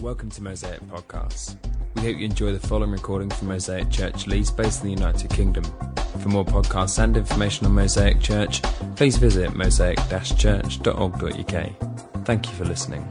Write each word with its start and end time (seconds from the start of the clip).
Welcome 0.00 0.30
to 0.30 0.42
Mosaic 0.44 0.80
Podcasts. 0.82 1.56
We 1.96 2.02
hope 2.02 2.18
you 2.18 2.26
enjoy 2.26 2.52
the 2.52 2.60
following 2.60 2.92
recording 2.92 3.30
from 3.30 3.48
Mosaic 3.48 3.90
Church 3.90 4.28
Leeds, 4.28 4.48
based 4.48 4.84
in 4.84 4.90
the 4.90 4.94
United 4.94 5.28
Kingdom. 5.28 5.64
For 6.20 6.28
more 6.28 6.44
podcasts 6.44 7.02
and 7.02 7.16
information 7.16 7.66
on 7.66 7.74
Mosaic 7.74 8.20
Church, 8.20 8.62
please 8.94 9.16
visit 9.16 9.54
mosaic-church.org.uk. 9.54 12.24
Thank 12.24 12.46
you 12.46 12.52
for 12.52 12.64
listening. 12.64 13.04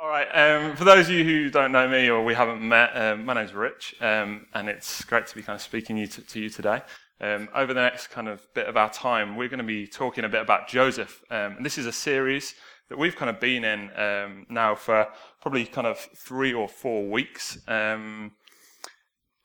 All 0.00 0.08
right. 0.08 0.26
Um, 0.34 0.74
for 0.74 0.82
those 0.82 1.08
of 1.08 1.14
you 1.14 1.22
who 1.22 1.50
don't 1.50 1.70
know 1.70 1.86
me 1.86 2.10
or 2.10 2.24
we 2.24 2.34
haven't 2.34 2.60
met, 2.60 2.90
um, 2.96 3.24
my 3.24 3.34
name's 3.34 3.54
Rich, 3.54 3.94
um, 4.00 4.46
and 4.54 4.68
it's 4.68 5.04
great 5.04 5.28
to 5.28 5.36
be 5.36 5.42
kind 5.42 5.54
of 5.54 5.62
speaking 5.62 5.96
you 5.96 6.08
to, 6.08 6.20
to 6.20 6.40
you 6.40 6.50
today. 6.50 6.82
Um, 7.20 7.48
over 7.54 7.72
the 7.72 7.82
next 7.82 8.08
kind 8.08 8.26
of 8.26 8.44
bit 8.54 8.66
of 8.66 8.76
our 8.76 8.90
time, 8.90 9.36
we're 9.36 9.46
going 9.46 9.58
to 9.58 9.64
be 9.64 9.86
talking 9.86 10.24
a 10.24 10.28
bit 10.28 10.42
about 10.42 10.66
Joseph, 10.66 11.22
um, 11.30 11.58
and 11.58 11.64
this 11.64 11.78
is 11.78 11.86
a 11.86 11.92
series 11.92 12.56
that 12.88 12.98
we've 12.98 13.16
kind 13.16 13.30
of 13.30 13.40
been 13.40 13.64
in 13.64 13.90
um, 13.96 14.46
now 14.48 14.74
for 14.74 15.08
probably 15.40 15.64
kind 15.64 15.86
of 15.86 15.98
three 15.98 16.52
or 16.52 16.68
four 16.68 17.08
weeks. 17.08 17.58
Um, 17.66 18.32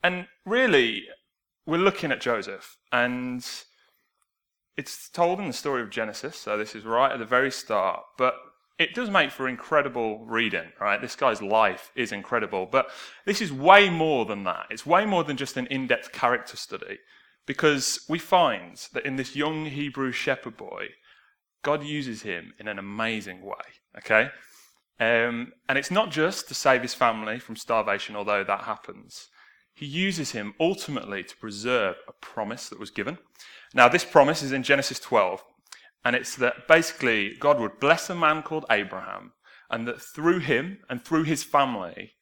and 0.04 0.28
really, 0.46 1.04
we're 1.66 1.78
looking 1.78 2.12
at 2.12 2.22
Joseph, 2.22 2.78
and 2.92 3.46
it's 4.76 5.10
told 5.10 5.40
in 5.40 5.48
the 5.48 5.54
story 5.54 5.82
of 5.82 5.90
Genesis, 5.90 6.38
so 6.38 6.58
this 6.58 6.76
is 6.76 6.86
right 6.86 7.12
at 7.12 7.20
the 7.20 7.26
very 7.26 7.52
start, 7.52 8.04
but 8.18 8.36
it 8.78 8.94
does 8.94 9.10
make 9.10 9.32
for 9.32 9.48
incredible 9.48 10.24
reading, 10.26 10.72
right? 10.80 11.02
This 11.02 11.16
guy's 11.16 11.42
life 11.42 11.92
is 11.96 12.12
incredible, 12.12 12.68
but 12.72 12.92
this 13.26 13.42
is 13.42 13.52
way 13.52 13.90
more 13.90 14.26
than 14.26 14.44
that. 14.44 14.68
It's 14.70 14.86
way 14.86 15.06
more 15.06 15.24
than 15.24 15.36
just 15.36 15.58
an 15.58 15.66
in 15.68 15.88
depth 15.88 16.12
character 16.12 16.56
study, 16.56 17.00
because 17.48 18.06
we 18.08 18.20
find 18.20 18.78
that 18.94 19.06
in 19.06 19.16
this 19.16 19.36
young 19.36 19.66
Hebrew 19.66 20.12
shepherd 20.12 20.58
boy, 20.58 20.90
God 21.64 21.84
uses 21.84 22.22
him 22.22 22.54
in 22.60 22.68
an 22.68 22.80
amazing 22.80 23.42
way, 23.42 23.56
okay? 23.98 24.30
Um, 25.00 25.54
and 25.70 25.78
it's 25.78 25.92
not 25.92 26.12
just 26.12 26.48
to 26.48 26.54
save 26.54 26.82
his 26.82 26.94
family 26.94 27.40
from 27.40 27.56
starvation, 27.56 28.16
although 28.16 28.44
that 28.44 28.64
happens. 28.64 29.28
He 29.74 29.86
uses 29.86 30.32
him 30.32 30.56
ultimately 30.60 31.24
to 31.24 31.38
preserve 31.38 31.98
a 32.08 32.14
promise 32.14 32.70
that 32.70 32.80
was 32.80 32.90
given. 32.90 33.20
Now, 33.76 33.88
this 33.88 34.06
promise 34.06 34.42
is 34.42 34.52
in 34.52 34.64
Genesis 34.64 35.00
12, 35.00 35.44
and 36.04 36.16
it's 36.16 36.36
that 36.38 36.68
basically 36.68 37.36
God 37.40 37.60
would 37.60 37.80
bless 37.80 38.10
a 38.10 38.16
man 38.16 38.42
called 38.42 38.66
Abraham, 38.72 39.34
and 39.70 39.88
that 39.88 40.02
through 40.02 40.40
him 40.40 40.80
and 40.90 41.04
through 41.04 41.24
his 41.24 41.44
family, 41.44 42.14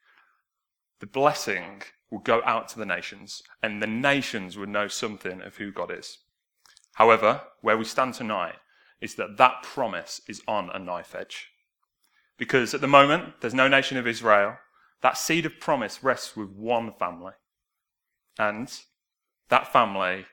the 0.99 1.07
blessing 1.07 1.83
would 2.11 2.23
go 2.23 2.41
out 2.45 2.67
to 2.69 2.79
the 2.79 2.85
nations, 2.85 3.41
and 3.63 3.81
the 3.81 3.87
nations 3.87 4.57
would 4.57 4.69
know 4.69 4.87
something 4.87 5.41
of 5.41 5.55
who 5.57 5.71
God 5.71 5.91
is. 5.91 6.17
However, 6.95 7.41
where 7.61 7.77
we 7.77 7.85
stand 7.85 8.15
tonight 8.15 8.55
is 9.01 9.15
that 9.15 9.37
that 9.37 9.63
promise 9.63 10.21
is 10.27 10.41
on 10.47 10.69
a 10.73 10.79
knife 10.79 11.15
edge. 11.15 11.49
Because 12.37 12.73
at 12.73 12.81
the 12.81 12.87
moment, 12.87 13.35
there's 13.41 13.53
no 13.53 13.67
nation 13.67 13.97
of 13.97 14.07
Israel. 14.07 14.57
That 15.01 15.17
seed 15.17 15.45
of 15.45 15.59
promise 15.59 16.03
rests 16.03 16.35
with 16.35 16.49
one 16.49 16.91
family. 16.93 17.33
And 18.37 18.71
that 19.49 19.71
family 19.71 20.25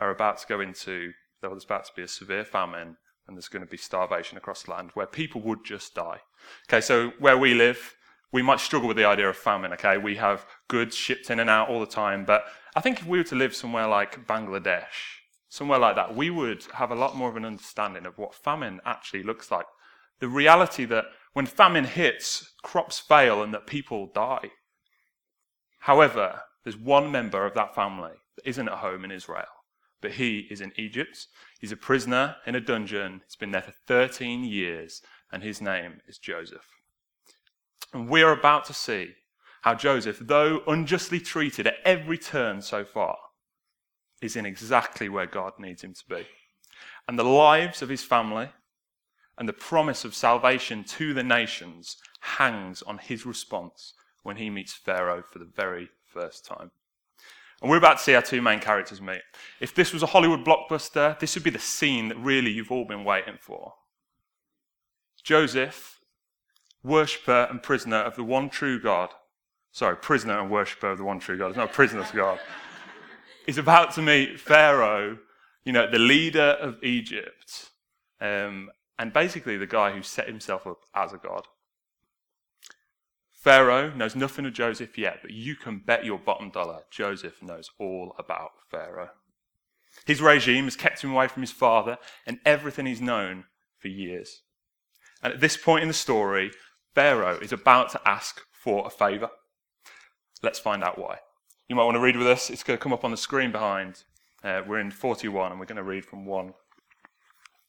are 0.00 0.10
about 0.10 0.38
to 0.38 0.46
go 0.46 0.60
into, 0.60 1.12
there's 1.42 1.64
about 1.64 1.84
to 1.86 1.92
be 1.96 2.02
a 2.02 2.08
severe 2.08 2.44
famine 2.44 2.96
and 3.26 3.36
there's 3.36 3.48
going 3.48 3.64
to 3.64 3.70
be 3.70 3.76
starvation 3.76 4.36
across 4.36 4.64
the 4.64 4.72
land 4.72 4.90
where 4.94 5.06
people 5.06 5.40
would 5.42 5.64
just 5.64 5.94
die. 5.94 6.20
Okay, 6.68 6.80
so 6.80 7.12
where 7.18 7.38
we 7.38 7.54
live, 7.54 7.96
we 8.32 8.42
might 8.42 8.60
struggle 8.60 8.88
with 8.88 8.96
the 8.96 9.04
idea 9.04 9.28
of 9.28 9.36
famine, 9.36 9.72
okay? 9.72 9.98
We 9.98 10.16
have 10.16 10.46
goods 10.68 10.96
shipped 10.96 11.30
in 11.30 11.40
and 11.40 11.50
out 11.50 11.68
all 11.68 11.80
the 11.80 11.86
time, 11.86 12.24
but 12.24 12.44
I 12.74 12.80
think 12.80 13.00
if 13.00 13.06
we 13.06 13.18
were 13.18 13.24
to 13.24 13.34
live 13.34 13.54
somewhere 13.54 13.86
like 13.86 14.26
Bangladesh, 14.26 15.19
somewhere 15.50 15.80
like 15.80 15.96
that, 15.96 16.16
we 16.16 16.30
would 16.30 16.64
have 16.74 16.90
a 16.90 16.94
lot 16.94 17.16
more 17.16 17.28
of 17.28 17.36
an 17.36 17.44
understanding 17.44 18.06
of 18.06 18.16
what 18.16 18.34
famine 18.34 18.80
actually 18.86 19.22
looks 19.22 19.50
like. 19.50 19.66
The 20.20 20.28
reality 20.28 20.84
that 20.86 21.06
when 21.34 21.44
famine 21.44 21.84
hits, 21.84 22.54
crops 22.62 22.98
fail 22.98 23.42
and 23.42 23.52
that 23.52 23.66
people 23.66 24.10
die. 24.14 24.52
However, 25.80 26.42
there's 26.64 26.76
one 26.76 27.10
member 27.10 27.44
of 27.44 27.54
that 27.54 27.74
family 27.74 28.12
that 28.36 28.48
isn't 28.48 28.68
at 28.68 28.78
home 28.78 29.04
in 29.04 29.10
Israel, 29.10 29.48
but 30.00 30.12
he 30.12 30.46
is 30.50 30.60
in 30.60 30.72
Egypt. 30.76 31.26
He's 31.60 31.72
a 31.72 31.76
prisoner 31.76 32.36
in 32.46 32.54
a 32.54 32.60
dungeon. 32.60 33.22
He's 33.26 33.36
been 33.36 33.50
there 33.50 33.62
for 33.62 33.74
13 33.86 34.44
years, 34.44 35.02
and 35.32 35.42
his 35.42 35.60
name 35.60 36.00
is 36.06 36.18
Joseph. 36.18 36.66
And 37.92 38.08
we're 38.08 38.32
about 38.32 38.64
to 38.66 38.74
see 38.74 39.14
how 39.62 39.74
Joseph, 39.74 40.18
though 40.20 40.62
unjustly 40.66 41.18
treated 41.18 41.66
at 41.66 41.76
every 41.84 42.18
turn 42.18 42.62
so 42.62 42.84
far, 42.84 43.16
is 44.20 44.36
in 44.36 44.46
exactly 44.46 45.08
where 45.08 45.26
God 45.26 45.52
needs 45.58 45.82
him 45.82 45.94
to 45.94 46.04
be. 46.08 46.26
And 47.08 47.18
the 47.18 47.24
lives 47.24 47.82
of 47.82 47.88
his 47.88 48.02
family 48.02 48.50
and 49.38 49.48
the 49.48 49.52
promise 49.54 50.04
of 50.04 50.14
salvation 50.14 50.84
to 50.84 51.14
the 51.14 51.22
nations 51.22 51.96
hangs 52.20 52.82
on 52.82 52.98
his 52.98 53.24
response 53.24 53.94
when 54.22 54.36
he 54.36 54.50
meets 54.50 54.72
Pharaoh 54.72 55.24
for 55.26 55.38
the 55.38 55.50
very 55.56 55.88
first 56.04 56.44
time. 56.44 56.70
And 57.62 57.70
we're 57.70 57.78
about 57.78 57.98
to 57.98 58.02
see 58.02 58.14
our 58.14 58.22
two 58.22 58.40
main 58.40 58.60
characters 58.60 59.00
meet. 59.00 59.22
If 59.60 59.74
this 59.74 59.92
was 59.92 60.02
a 60.02 60.06
Hollywood 60.06 60.44
blockbuster, 60.44 61.18
this 61.18 61.34
would 61.34 61.44
be 61.44 61.50
the 61.50 61.58
scene 61.58 62.08
that 62.08 62.18
really 62.18 62.50
you've 62.50 62.70
all 62.70 62.86
been 62.86 63.04
waiting 63.04 63.36
for. 63.38 63.74
Joseph, 65.22 66.00
worshipper 66.82 67.46
and 67.50 67.62
prisoner 67.62 67.98
of 67.98 68.16
the 68.16 68.24
one 68.24 68.48
true 68.48 68.80
God. 68.80 69.10
Sorry, 69.72 69.96
prisoner 69.96 70.40
and 70.40 70.50
worshipper 70.50 70.90
of 70.90 70.98
the 70.98 71.04
one 71.04 71.20
true 71.20 71.36
God. 71.36 71.48
It's 71.48 71.56
not 71.56 71.70
a 71.70 71.72
prisoner 71.72 72.00
of 72.00 72.12
God 72.12 72.40
is 73.50 73.58
about 73.58 73.92
to 73.92 74.00
meet 74.00 74.38
Pharaoh, 74.38 75.18
you 75.64 75.72
know, 75.72 75.90
the 75.90 75.98
leader 75.98 76.56
of 76.60 76.82
Egypt, 76.84 77.70
um, 78.20 78.70
and 78.96 79.12
basically 79.12 79.56
the 79.56 79.66
guy 79.66 79.90
who 79.90 80.02
set 80.02 80.28
himself 80.28 80.68
up 80.68 80.78
as 80.94 81.12
a 81.12 81.16
god. 81.16 81.48
Pharaoh 83.32 83.92
knows 83.92 84.14
nothing 84.14 84.46
of 84.46 84.52
Joseph 84.52 84.96
yet, 84.96 85.18
but 85.20 85.32
you 85.32 85.56
can 85.56 85.80
bet 85.80 86.04
your 86.04 86.18
bottom 86.18 86.50
dollar 86.50 86.82
Joseph 86.90 87.42
knows 87.42 87.70
all 87.80 88.14
about 88.18 88.52
Pharaoh. 88.70 89.10
His 90.06 90.22
regime 90.22 90.64
has 90.64 90.76
kept 90.76 91.02
him 91.02 91.10
away 91.10 91.26
from 91.26 91.42
his 91.42 91.50
father 91.50 91.98
and 92.26 92.38
everything 92.46 92.86
he's 92.86 93.00
known 93.00 93.46
for 93.80 93.88
years. 93.88 94.42
And 95.24 95.32
at 95.32 95.40
this 95.40 95.56
point 95.56 95.82
in 95.82 95.88
the 95.88 95.94
story, 95.94 96.52
Pharaoh 96.94 97.40
is 97.40 97.52
about 97.52 97.90
to 97.90 98.08
ask 98.08 98.42
for 98.52 98.86
a 98.86 98.90
favor. 98.90 99.30
Let's 100.40 100.60
find 100.60 100.84
out 100.84 100.98
why. 100.98 101.18
You 101.70 101.76
might 101.76 101.84
want 101.84 101.94
to 101.94 102.00
read 102.00 102.16
with 102.16 102.26
us. 102.26 102.50
It's 102.50 102.64
going 102.64 102.76
to 102.76 102.82
come 102.82 102.92
up 102.92 103.04
on 103.04 103.12
the 103.12 103.16
screen 103.16 103.52
behind. 103.52 104.02
Uh, 104.42 104.62
we're 104.66 104.80
in 104.80 104.90
41 104.90 105.52
and 105.52 105.60
we're 105.60 105.66
going 105.66 105.76
to 105.76 105.84
read 105.84 106.04
from 106.04 106.26
1 106.26 106.52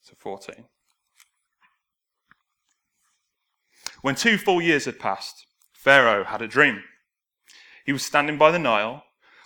to 0.08 0.16
14. 0.16 0.66
When 4.02 4.16
two 4.16 4.40
full 4.40 4.60
years 4.60 4.86
had 4.86 4.98
passed, 4.98 5.46
Pharaoh 5.72 6.24
had 6.24 6.42
a 6.42 6.48
dream. 6.48 6.82
He 7.86 7.94
was 7.94 8.04
standing 8.04 8.40
by 8.40 8.50
the 8.50 8.58
Nile 8.58 9.04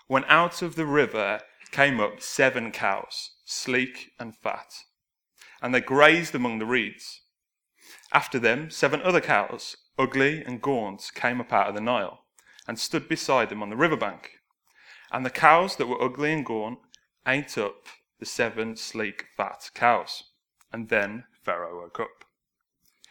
when 0.08 0.24
out 0.30 0.62
of 0.62 0.76
the 0.76 0.86
river 0.86 1.42
came 1.72 2.00
up 2.00 2.22
seven 2.22 2.72
cows, 2.72 3.32
sleek 3.44 4.12
and 4.18 4.38
fat, 4.38 4.74
and 5.62 5.76
they 5.76 5.82
grazed 5.82 6.34
among 6.34 6.60
the 6.60 6.66
reeds. 6.66 7.24
After 8.14 8.40
them, 8.40 8.70
seven 8.70 9.02
other 9.02 9.20
cows, 9.20 9.76
ugly 10.00 10.46
and 10.46 10.62
gaunt, 10.62 11.12
came 11.14 11.42
up 11.42 11.52
out 11.52 11.68
of 11.68 11.76
the 11.76 11.82
Nile 11.82 12.22
and 12.66 12.80
stood 12.80 13.10
beside 13.10 13.50
them 13.50 13.62
on 13.62 13.70
the 13.70 13.76
riverbank. 13.76 14.40
And 15.12 15.26
the 15.26 15.30
cows 15.30 15.76
that 15.78 15.88
were 15.88 16.02
ugly 16.02 16.34
and 16.34 16.46
gaunt 16.46 16.80
ate 17.28 17.58
up 17.58 17.88
the 18.20 18.26
seven 18.26 18.76
sleek, 18.76 19.26
fat 19.36 19.70
cows. 19.74 20.24
And 20.72 20.90
then 20.90 21.26
Pharaoh 21.44 21.82
woke 21.82 22.00
up. 22.00 22.26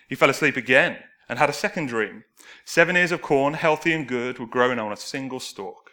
He 0.09 0.15
fell 0.15 0.31
asleep 0.31 0.57
again 0.57 0.99
and 1.29 1.39
had 1.39 1.51
a 1.51 1.55
second 1.55 1.87
dream. 1.87 2.25
Seven 2.65 2.97
ears 2.97 3.13
of 3.13 3.23
corn, 3.23 3.55
healthy 3.55 3.93
and 3.93 4.07
good, 4.07 4.39
were 4.39 4.47
growing 4.47 4.79
on 4.79 4.93
a 4.93 4.97
single 4.97 5.41
stalk. 5.41 5.93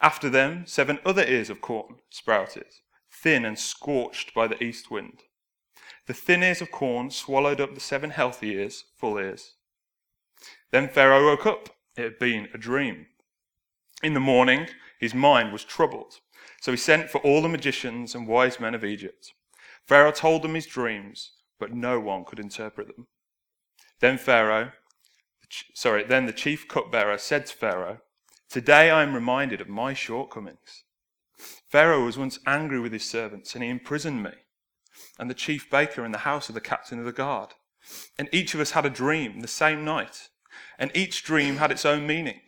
After 0.00 0.28
them, 0.28 0.64
seven 0.66 0.98
other 1.04 1.24
ears 1.24 1.50
of 1.50 1.60
corn 1.60 1.96
sprouted, 2.10 2.66
thin 3.10 3.44
and 3.44 3.58
scorched 3.58 4.34
by 4.34 4.46
the 4.46 4.62
east 4.62 4.90
wind. 4.90 5.22
The 6.06 6.14
thin 6.14 6.42
ears 6.42 6.62
of 6.62 6.70
corn 6.70 7.10
swallowed 7.10 7.60
up 7.60 7.74
the 7.74 7.80
seven 7.80 8.10
healthy 8.10 8.50
ears, 8.50 8.84
full 8.96 9.18
ears. 9.18 9.54
Then 10.70 10.88
Pharaoh 10.88 11.24
woke 11.24 11.46
up. 11.46 11.70
It 11.96 12.02
had 12.02 12.18
been 12.18 12.48
a 12.52 12.58
dream. 12.58 13.06
In 14.02 14.14
the 14.14 14.20
morning, 14.20 14.68
his 14.98 15.14
mind 15.14 15.52
was 15.52 15.64
troubled. 15.64 16.20
So 16.60 16.70
he 16.70 16.76
sent 16.76 17.10
for 17.10 17.18
all 17.18 17.42
the 17.42 17.48
magicians 17.48 18.14
and 18.14 18.28
wise 18.28 18.60
men 18.60 18.74
of 18.74 18.84
Egypt. 18.84 19.32
Pharaoh 19.86 20.12
told 20.12 20.42
them 20.42 20.54
his 20.54 20.66
dreams, 20.66 21.32
but 21.58 21.72
no 21.72 22.00
one 22.00 22.24
could 22.24 22.38
interpret 22.38 22.88
them. 22.88 23.06
Then 24.00 24.18
Pharaoh, 24.18 24.72
sorry, 25.74 26.04
then 26.04 26.26
the 26.26 26.32
chief 26.32 26.68
cupbearer 26.68 27.18
said 27.18 27.46
to 27.46 27.54
Pharaoh, 27.54 28.00
Today 28.50 28.90
I 28.90 29.02
am 29.02 29.14
reminded 29.14 29.60
of 29.60 29.68
my 29.68 29.94
shortcomings. 29.94 30.84
Pharaoh 31.68 32.04
was 32.04 32.18
once 32.18 32.38
angry 32.46 32.80
with 32.80 32.92
his 32.92 33.08
servants, 33.08 33.54
and 33.54 33.62
he 33.62 33.70
imprisoned 33.70 34.22
me, 34.22 34.32
and 35.18 35.28
the 35.30 35.34
chief 35.34 35.70
baker 35.70 36.04
in 36.04 36.12
the 36.12 36.18
house 36.18 36.48
of 36.48 36.54
the 36.54 36.60
captain 36.60 36.98
of 36.98 37.04
the 37.04 37.12
guard. 37.12 37.54
And 38.18 38.28
each 38.32 38.54
of 38.54 38.60
us 38.60 38.72
had 38.72 38.86
a 38.86 38.90
dream 38.90 39.40
the 39.40 39.48
same 39.48 39.84
night, 39.84 40.28
and 40.78 40.90
each 40.94 41.24
dream 41.24 41.56
had 41.56 41.70
its 41.70 41.84
own 41.84 42.06
meaning. 42.06 42.40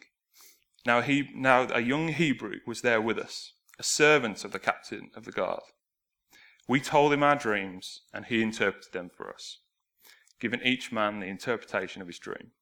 Now, 0.88 1.02
he, 1.02 1.28
now 1.34 1.68
a 1.70 1.80
young 1.80 2.08
Hebrew 2.08 2.60
was 2.66 2.80
there 2.80 3.02
with 3.02 3.18
us, 3.18 3.52
a 3.78 3.82
servant 3.82 4.42
of 4.42 4.52
the 4.52 4.58
captain 4.58 5.10
of 5.14 5.26
the 5.26 5.32
guard. 5.32 5.60
We 6.66 6.80
told 6.80 7.12
him 7.12 7.22
our 7.22 7.36
dreams, 7.36 8.00
and 8.14 8.24
he 8.24 8.40
interpreted 8.40 8.94
them 8.94 9.10
for 9.14 9.30
us, 9.30 9.58
giving 10.40 10.62
each 10.62 10.90
man 10.90 11.20
the 11.20 11.26
interpretation 11.26 12.00
of 12.00 12.08
his 12.08 12.18
dream. 12.18 12.52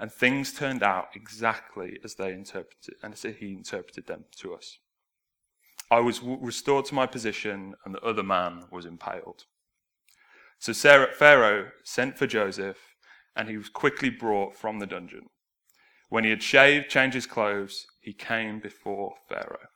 and 0.00 0.10
things 0.10 0.54
turned 0.54 0.82
out 0.82 1.08
exactly 1.14 1.98
as 2.02 2.14
they 2.14 2.32
interpreted 2.32 2.94
and 3.02 3.12
as 3.12 3.22
he 3.22 3.52
interpreted 3.52 4.06
them 4.06 4.24
to 4.36 4.54
us. 4.54 4.78
I 5.90 6.00
was 6.00 6.22
restored 6.22 6.86
to 6.86 6.94
my 6.94 7.06
position, 7.06 7.74
and 7.84 7.94
the 7.94 8.00
other 8.00 8.22
man 8.22 8.64
was 8.70 8.86
impaled. 8.86 9.44
So 10.58 10.72
Sarah, 10.72 11.12
Pharaoh 11.12 11.72
sent 11.84 12.16
for 12.16 12.26
Joseph, 12.26 12.78
and 13.36 13.50
he 13.50 13.58
was 13.58 13.68
quickly 13.68 14.08
brought 14.08 14.56
from 14.56 14.78
the 14.78 14.86
dungeon. 14.86 15.28
When 16.08 16.24
he 16.24 16.30
had 16.30 16.42
shaved, 16.42 16.88
changed 16.88 17.14
his 17.14 17.26
clothes, 17.26 17.86
he 18.00 18.12
came 18.12 18.60
before 18.60 19.14
Pharaoh. 19.28 19.68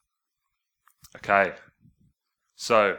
Okay, 1.17 1.53
so 2.57 2.97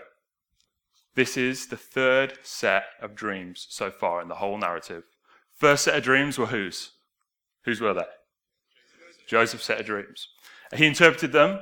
this 1.15 1.35
is 1.35 1.68
the 1.68 1.77
third 1.77 2.38
set 2.44 2.85
of 3.01 3.15
dreams 3.15 3.65
so 3.69 3.89
far 3.89 4.21
in 4.21 4.27
the 4.27 4.35
whole 4.35 4.57
narrative. 4.57 5.03
First 5.57 5.85
set 5.85 5.97
of 5.97 6.03
dreams 6.03 6.38
were 6.38 6.47
whose? 6.47 6.91
Whose 7.65 7.81
were 7.81 7.94
they? 7.94 8.06
Joseph's 9.27 9.65
set 9.65 9.80
of 9.80 9.85
dreams. 9.85 10.27
He 10.75 10.85
interpreted 10.85 11.31
them, 11.31 11.59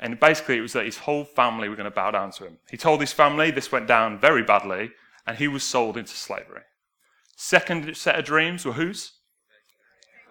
and 0.00 0.18
basically 0.18 0.58
it 0.58 0.62
was 0.62 0.72
that 0.72 0.86
his 0.86 0.98
whole 0.98 1.24
family 1.24 1.68
were 1.68 1.76
going 1.76 1.90
to 1.90 1.94
bow 1.94 2.10
down 2.10 2.30
to 2.32 2.46
him. 2.46 2.58
He 2.70 2.76
told 2.76 3.00
his 3.00 3.12
family 3.12 3.50
this 3.50 3.70
went 3.70 3.86
down 3.86 4.18
very 4.18 4.42
badly, 4.42 4.92
and 5.26 5.36
he 5.36 5.48
was 5.48 5.62
sold 5.62 5.96
into 5.96 6.14
slavery. 6.14 6.62
Second 7.36 7.96
set 7.96 8.18
of 8.18 8.24
dreams 8.24 8.64
were 8.64 8.72
whose? 8.72 9.17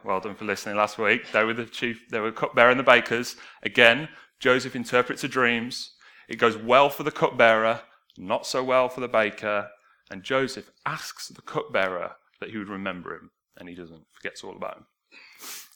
Well 0.07 0.21
done 0.21 0.35
for 0.35 0.45
listening 0.45 0.77
last 0.77 0.97
week. 0.97 1.33
They 1.33 1.43
were 1.43 1.53
the 1.53 1.65
chief, 1.65 2.07
they 2.09 2.21
were 2.21 2.31
cupbearer 2.31 2.69
and 2.69 2.79
the 2.79 2.83
bakers. 2.83 3.35
Again, 3.61 4.07
Joseph 4.39 4.73
interprets 4.73 5.21
the 5.21 5.27
dreams. 5.27 5.91
It 6.29 6.37
goes 6.37 6.55
well 6.55 6.89
for 6.89 7.03
the 7.03 7.11
cupbearer, 7.11 7.81
not 8.17 8.47
so 8.47 8.63
well 8.63 8.87
for 8.87 9.01
the 9.01 9.09
baker. 9.09 9.67
And 10.09 10.23
Joseph 10.23 10.71
asks 10.85 11.27
the 11.27 11.41
cupbearer 11.41 12.11
that 12.39 12.51
he 12.51 12.57
would 12.57 12.69
remember 12.69 13.13
him, 13.15 13.31
and 13.57 13.67
he 13.67 13.75
doesn't, 13.75 14.05
forgets 14.13 14.45
all 14.45 14.55
about 14.55 14.77
him. 14.77 14.85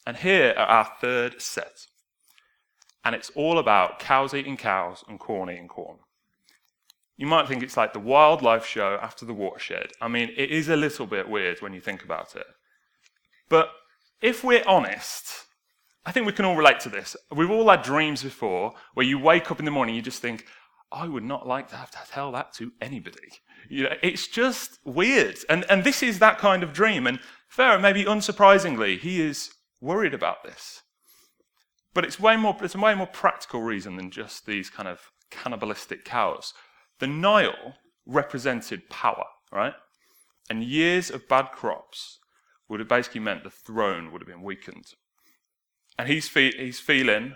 And 0.08 0.16
here 0.16 0.54
are 0.56 0.66
our 0.66 0.92
third 1.02 1.42
set. 1.42 1.88
And 3.04 3.14
it's 3.14 3.32
all 3.32 3.60
about 3.60 4.00
cows 4.00 4.34
eating 4.34 4.56
cows 4.56 5.04
and 5.10 5.20
corn 5.20 5.50
eating 5.50 5.68
corn. 5.68 5.98
You 7.18 7.28
might 7.28 7.50
think 7.50 7.64
it's 7.64 7.76
like 7.76 7.92
the 7.92 8.00
wildlife 8.00 8.66
show 8.66 8.98
after 9.02 9.26
the 9.26 9.34
watershed. 9.34 9.92
I 10.00 10.08
mean, 10.08 10.30
it 10.38 10.52
is 10.52 10.70
a 10.70 10.78
little 10.78 11.06
bit 11.06 11.28
weird 11.28 11.62
when 11.62 11.74
you 11.74 11.82
think 11.82 12.02
about 12.02 12.34
it. 12.38 12.48
But 13.50 13.72
if 14.22 14.44
we're 14.44 14.64
honest, 14.68 15.46
I 16.06 16.12
think 16.12 16.26
we 16.26 16.34
can 16.34 16.46
all 16.46 16.56
relate 16.56 16.80
to 16.82 16.90
this. 16.90 17.16
We've 17.36 17.52
all 17.52 17.70
had 17.70 17.84
dreams 17.84 18.24
before 18.24 18.74
where 18.94 19.06
you 19.06 19.20
wake 19.20 19.52
up 19.52 19.60
in 19.60 19.66
the 19.66 19.72
morning, 19.72 19.96
you 19.96 20.02
just 20.02 20.22
think, 20.22 20.46
I 20.92 21.08
would 21.08 21.24
not 21.24 21.48
like 21.48 21.70
to 21.70 21.76
have 21.76 21.92
to 21.92 21.98
tell 22.10 22.32
that 22.34 22.54
to 22.56 22.72
anybody. 22.82 23.30
You 23.70 23.84
know, 23.84 23.96
it's 24.02 24.28
just 24.28 24.80
weird. 24.84 25.38
And, 25.50 25.66
and 25.70 25.84
this 25.84 26.04
is 26.04 26.20
that 26.20 26.38
kind 26.38 26.64
of 26.64 26.74
dream. 26.74 27.08
And 27.08 27.20
Pharaoh, 27.48 27.80
maybe 27.80 28.04
unsurprisingly, 28.04 29.00
he 29.00 29.22
is 29.22 29.52
worried 29.80 30.14
about 30.14 30.44
this. 30.44 30.82
But 31.94 32.06
it's 32.06 32.20
way 32.20 32.36
more, 32.38 32.58
it's 32.62 32.76
a 32.76 32.80
way 32.80 32.96
more 32.96 33.08
practical 33.08 33.62
reason 33.62 33.96
than 33.96 34.12
just 34.12 34.46
these 34.46 34.70
kind 34.70 34.88
of 34.88 35.12
cannibalistic 35.30 36.04
cows. 36.04 36.54
The 37.00 37.08
Nile 37.08 37.76
represented 38.06 38.90
power, 38.90 39.26
right? 39.52 39.74
And 40.50 40.64
years 40.64 41.10
of 41.10 41.28
bad 41.28 41.52
crops 41.52 42.20
would 42.72 42.80
have 42.80 42.90
basically 42.90 43.20
meant 43.20 43.44
the 43.44 43.50
throne 43.50 44.12
would 44.12 44.22
have 44.22 44.28
been 44.28 44.42
weakened. 44.42 44.94
And 46.00 46.08
he's, 46.08 46.30
fe- 46.30 46.58
he's 46.58 46.80
feeling 46.80 47.36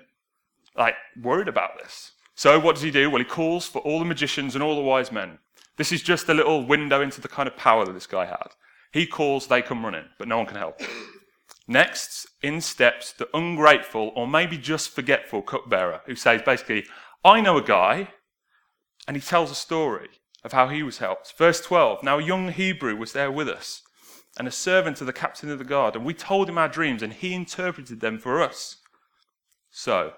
like 0.78 0.96
worried 1.22 1.50
about 1.50 1.78
this. 1.78 2.14
So 2.36 2.58
what 2.58 2.76
does 2.76 2.84
he 2.84 2.90
do? 2.90 3.10
Well, 3.10 3.20
he 3.20 3.26
calls 3.26 3.68
for 3.68 3.80
all 3.80 4.00
the 4.00 4.06
magicians 4.06 4.56
and 4.56 4.64
all 4.64 4.76
the 4.76 4.82
wise 4.82 5.12
men. 5.12 5.40
This 5.78 5.92
is 5.92 6.02
just 6.02 6.30
a 6.30 6.34
little 6.34 6.66
window 6.66 7.02
into 7.02 7.20
the 7.20 7.28
kind 7.28 7.48
of 7.48 7.58
power 7.58 7.86
that 7.86 7.92
this 7.92 8.08
guy 8.08 8.26
had. 8.26 8.48
He 8.94 9.06
calls, 9.06 9.48
they 9.48 9.62
come 9.62 9.84
running, 9.84 10.06
but 10.18 10.30
no 10.30 10.38
one 10.38 10.46
can 10.46 10.56
help. 10.56 10.80
Next, 11.68 12.28
in 12.42 12.62
steps 12.62 13.12
the 13.12 13.28
ungrateful 13.34 14.14
or 14.16 14.28
maybe 14.28 14.58
just 14.58 14.92
forgetful 14.92 15.42
cupbearer 15.42 16.02
who 16.06 16.16
says 16.16 16.42
basically, 16.44 16.86
I 17.26 17.42
know 17.42 17.58
a 17.58 17.62
guy, 17.62 18.10
and 19.06 19.18
he 19.18 19.22
tells 19.22 19.52
a 19.52 19.56
story 19.56 20.10
of 20.46 20.54
how 20.54 20.70
he 20.70 20.82
was 20.82 21.00
helped. 21.00 21.34
Verse 21.38 21.60
12 21.60 22.04
Now 22.04 22.20
a 22.20 22.24
young 22.24 22.54
Hebrew 22.54 22.96
was 22.96 23.12
there 23.12 23.32
with 23.32 23.50
us, 23.50 23.82
and 24.38 24.48
a 24.48 24.52
servant 24.52 24.98
to 24.98 25.06
the 25.06 25.14
captain 25.14 25.50
of 25.50 25.60
the 25.60 25.66
guard, 25.66 25.96
and 25.96 26.06
we 26.06 26.14
told 26.14 26.50
him 26.50 26.58
our 26.58 26.68
dreams, 26.68 27.02
and 27.02 27.14
he 27.14 27.34
interpreted 27.34 28.02
them 28.02 28.20
for 28.20 28.42
us. 28.42 28.78
So, 29.70 30.14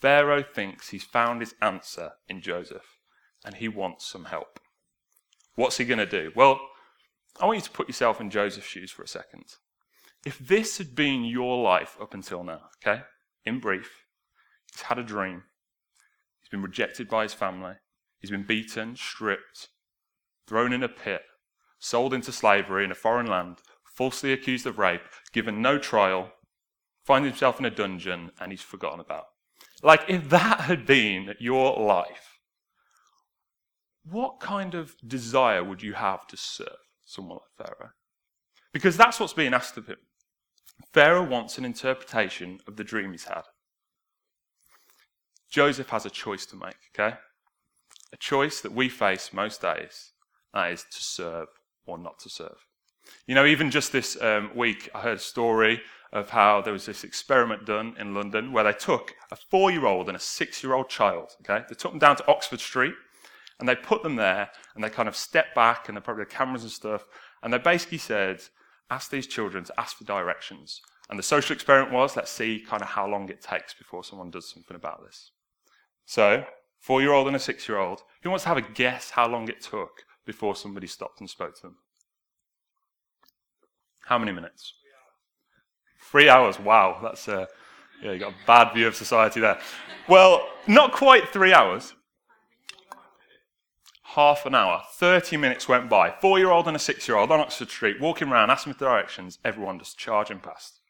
Pharaoh 0.00 0.42
thinks 0.42 0.90
he's 0.90 1.04
found 1.04 1.40
his 1.40 1.54
answer 1.62 2.12
in 2.28 2.40
Joseph, 2.40 2.98
and 3.44 3.54
he 3.54 3.68
wants 3.68 4.06
some 4.06 4.26
help. 4.26 4.60
What's 5.54 5.76
he 5.76 5.84
going 5.84 5.98
to 5.98 6.06
do? 6.06 6.32
Well, 6.34 6.60
I 7.40 7.46
want 7.46 7.58
you 7.58 7.62
to 7.62 7.70
put 7.70 7.88
yourself 7.88 8.20
in 8.20 8.30
Joseph's 8.30 8.66
shoes 8.66 8.90
for 8.90 9.02
a 9.02 9.08
second. 9.08 9.44
If 10.26 10.38
this 10.38 10.78
had 10.78 10.94
been 10.94 11.24
your 11.24 11.62
life 11.62 11.96
up 12.00 12.14
until 12.14 12.42
now, 12.44 12.62
okay, 12.78 13.02
in 13.44 13.60
brief, 13.60 14.04
he's 14.72 14.82
had 14.82 14.98
a 14.98 15.04
dream, 15.04 15.44
he's 16.40 16.48
been 16.48 16.62
rejected 16.62 17.08
by 17.08 17.24
his 17.24 17.34
family, 17.34 17.74
he's 18.18 18.30
been 18.30 18.46
beaten, 18.46 18.96
stripped, 18.96 19.68
thrown 20.46 20.72
in 20.72 20.82
a 20.82 20.88
pit, 20.88 21.22
sold 21.84 22.14
into 22.14 22.32
slavery 22.32 22.82
in 22.82 22.90
a 22.90 22.94
foreign 22.94 23.26
land, 23.26 23.58
falsely 23.84 24.32
accused 24.32 24.66
of 24.66 24.78
rape, 24.78 25.02
given 25.32 25.60
no 25.60 25.78
trial, 25.78 26.32
finds 27.04 27.28
himself 27.28 27.58
in 27.58 27.66
a 27.66 27.70
dungeon, 27.70 28.30
and 28.40 28.50
he's 28.50 28.62
forgotten 28.62 29.00
about. 29.00 29.26
Like, 29.82 30.02
if 30.08 30.30
that 30.30 30.60
had 30.60 30.86
been 30.86 31.34
your 31.38 31.78
life, 31.78 32.38
what 34.02 34.40
kind 34.40 34.74
of 34.74 34.96
desire 35.06 35.62
would 35.62 35.82
you 35.82 35.92
have 35.92 36.26
to 36.28 36.38
serve 36.38 36.68
someone 37.04 37.38
like 37.38 37.68
Pharaoh? 37.68 37.90
Because 38.72 38.96
that's 38.96 39.20
what's 39.20 39.34
being 39.34 39.52
asked 39.52 39.76
of 39.76 39.86
him. 39.86 39.98
Pharaoh 40.94 41.22
wants 41.22 41.58
an 41.58 41.66
interpretation 41.66 42.60
of 42.66 42.76
the 42.76 42.84
dream 42.84 43.12
he's 43.12 43.24
had. 43.24 43.42
Joseph 45.50 45.90
has 45.90 46.06
a 46.06 46.10
choice 46.10 46.46
to 46.46 46.56
make, 46.56 46.78
okay? 46.98 47.16
A 48.12 48.16
choice 48.16 48.62
that 48.62 48.72
we 48.72 48.88
face 48.88 49.34
most 49.34 49.60
days, 49.60 50.12
that 50.54 50.72
is 50.72 50.82
to 50.90 51.02
serve 51.02 51.48
or 51.86 51.98
not 51.98 52.18
to 52.20 52.30
serve. 52.30 52.66
You 53.26 53.34
know, 53.34 53.46
even 53.46 53.70
just 53.70 53.92
this 53.92 54.20
um, 54.22 54.50
week, 54.54 54.88
I 54.94 55.00
heard 55.00 55.18
a 55.18 55.20
story 55.20 55.82
of 56.12 56.30
how 56.30 56.62
there 56.62 56.72
was 56.72 56.86
this 56.86 57.04
experiment 57.04 57.66
done 57.66 57.94
in 57.98 58.14
London 58.14 58.52
where 58.52 58.64
they 58.64 58.72
took 58.72 59.14
a 59.30 59.36
four 59.36 59.70
year 59.70 59.84
old 59.84 60.08
and 60.08 60.16
a 60.16 60.20
six 60.20 60.62
year 60.62 60.74
old 60.74 60.88
child, 60.88 61.32
okay? 61.42 61.64
They 61.68 61.74
took 61.74 61.92
them 61.92 61.98
down 61.98 62.16
to 62.16 62.28
Oxford 62.28 62.60
Street 62.60 62.94
and 63.58 63.68
they 63.68 63.74
put 63.74 64.02
them 64.02 64.16
there 64.16 64.48
and 64.74 64.82
they 64.82 64.90
kind 64.90 65.08
of 65.08 65.16
stepped 65.16 65.54
back 65.54 65.88
and 65.88 65.96
they 65.96 66.00
probably 66.00 66.22
had 66.22 66.30
cameras 66.30 66.62
and 66.62 66.70
stuff 66.70 67.06
and 67.42 67.52
they 67.52 67.58
basically 67.58 67.98
said, 67.98 68.40
ask 68.90 69.10
these 69.10 69.26
children 69.26 69.64
to 69.64 69.80
ask 69.80 69.96
for 69.96 70.04
directions. 70.04 70.80
And 71.10 71.18
the 71.18 71.22
social 71.22 71.54
experiment 71.54 71.92
was 71.92 72.16
let's 72.16 72.30
see 72.30 72.64
kind 72.66 72.82
of 72.82 72.88
how 72.88 73.06
long 73.06 73.28
it 73.28 73.42
takes 73.42 73.74
before 73.74 74.04
someone 74.04 74.30
does 74.30 74.50
something 74.50 74.76
about 74.76 75.04
this. 75.04 75.32
So, 76.06 76.44
four 76.80 77.02
year 77.02 77.12
old 77.12 77.26
and 77.26 77.36
a 77.36 77.40
six 77.40 77.68
year 77.68 77.78
old, 77.78 78.02
who 78.22 78.30
wants 78.30 78.44
to 78.44 78.48
have 78.48 78.58
a 78.58 78.62
guess 78.62 79.10
how 79.10 79.28
long 79.28 79.48
it 79.48 79.60
took 79.60 80.04
before 80.24 80.56
somebody 80.56 80.86
stopped 80.86 81.20
and 81.20 81.28
spoke 81.28 81.54
to 81.56 81.62
them? 81.62 81.76
How 84.06 84.18
many 84.18 84.32
minutes? 84.32 84.74
Three 86.00 86.28
hours. 86.28 86.58
Wow, 86.58 86.98
that's 87.02 87.26
a, 87.28 87.48
yeah, 88.02 88.12
you 88.12 88.18
got 88.18 88.32
a 88.32 88.46
bad 88.46 88.74
view 88.74 88.86
of 88.86 88.94
society 88.94 89.40
there. 89.40 89.58
Well, 90.08 90.46
not 90.66 90.92
quite 90.92 91.28
three 91.28 91.52
hours 91.52 91.94
half 94.14 94.46
an 94.46 94.54
hour, 94.54 94.80
30 94.92 95.36
minutes 95.36 95.68
went 95.68 95.90
by. 95.90 96.14
Four 96.20 96.38
year 96.38 96.50
old 96.50 96.68
and 96.68 96.76
a 96.76 96.80
six 96.80 97.08
year 97.08 97.16
old 97.16 97.32
on 97.32 97.40
Oxford 97.40 97.68
Street, 97.68 98.00
walking 98.00 98.28
around, 98.28 98.50
asking 98.50 98.74
for 98.74 98.78
directions, 98.78 99.38
everyone 99.44 99.78
just 99.78 99.98
charging 99.98 100.38
past. 100.38 100.80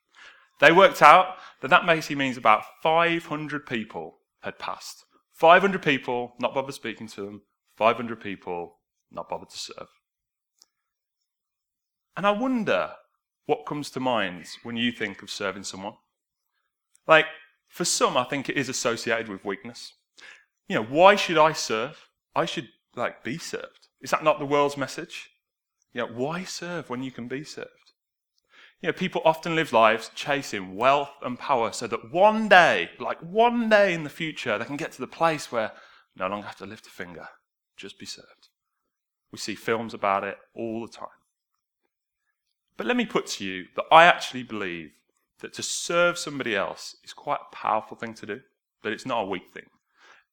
They 0.60 0.72
worked 0.72 1.00
out 1.00 1.36
that 1.60 1.68
that 1.68 1.86
basically 1.86 2.16
means 2.16 2.36
about 2.36 2.64
500 2.82 3.66
people 3.66 4.18
had 4.42 4.58
passed. 4.58 5.04
500 5.32 5.82
people, 5.82 6.34
not 6.38 6.54
bothered 6.54 6.74
speaking 6.74 7.08
to 7.08 7.24
them, 7.24 7.42
500 7.76 8.20
people, 8.20 8.76
not 9.14 9.28
bothered 9.28 9.50
to 9.50 9.58
serve. 9.58 9.88
And 12.16 12.26
I 12.26 12.30
wonder 12.30 12.92
what 13.46 13.66
comes 13.66 13.90
to 13.90 14.00
mind 14.00 14.46
when 14.62 14.76
you 14.76 14.92
think 14.92 15.22
of 15.22 15.30
serving 15.30 15.64
someone. 15.64 15.94
Like, 17.06 17.26
for 17.68 17.84
some, 17.84 18.16
I 18.16 18.24
think 18.24 18.48
it 18.48 18.56
is 18.56 18.68
associated 18.68 19.28
with 19.28 19.44
weakness. 19.44 19.92
You 20.68 20.76
know, 20.76 20.84
why 20.84 21.16
should 21.16 21.38
I 21.38 21.52
serve? 21.52 22.08
I 22.34 22.46
should 22.46 22.68
like 22.96 23.24
be 23.24 23.38
served. 23.38 23.88
Is 24.00 24.10
that 24.10 24.24
not 24.24 24.38
the 24.38 24.46
world's 24.46 24.76
message? 24.76 25.30
You 25.92 26.02
know, 26.02 26.12
why 26.12 26.44
serve 26.44 26.88
when 26.88 27.02
you 27.02 27.10
can 27.10 27.28
be 27.28 27.44
served? 27.44 27.68
You 28.80 28.88
know, 28.88 28.92
people 28.92 29.22
often 29.24 29.54
live 29.54 29.72
lives 29.72 30.10
chasing 30.14 30.76
wealth 30.76 31.10
and 31.22 31.38
power 31.38 31.72
so 31.72 31.86
that 31.86 32.12
one 32.12 32.48
day, 32.48 32.90
like 32.98 33.18
one 33.20 33.68
day 33.68 33.94
in 33.94 34.04
the 34.04 34.10
future, 34.10 34.58
they 34.58 34.64
can 34.64 34.76
get 34.76 34.92
to 34.92 35.00
the 35.00 35.06
place 35.06 35.50
where 35.50 35.72
no 36.16 36.28
longer 36.28 36.46
have 36.46 36.56
to 36.56 36.66
lift 36.66 36.86
a 36.86 36.90
finger, 36.90 37.28
just 37.76 37.98
be 37.98 38.06
served. 38.06 38.43
We 39.34 39.38
see 39.38 39.56
films 39.56 39.94
about 39.94 40.22
it 40.22 40.38
all 40.54 40.80
the 40.80 40.92
time. 40.92 41.08
But 42.76 42.86
let 42.86 42.96
me 42.96 43.04
put 43.04 43.26
to 43.26 43.44
you 43.44 43.64
that 43.74 43.86
I 43.90 44.04
actually 44.04 44.44
believe 44.44 44.92
that 45.40 45.52
to 45.54 45.62
serve 45.64 46.18
somebody 46.18 46.54
else 46.54 46.94
is 47.02 47.12
quite 47.12 47.40
a 47.40 47.52
powerful 47.52 47.96
thing 47.96 48.14
to 48.14 48.26
do, 48.26 48.40
that 48.84 48.92
it's 48.92 49.04
not 49.04 49.22
a 49.22 49.26
weak 49.26 49.52
thing. 49.52 49.66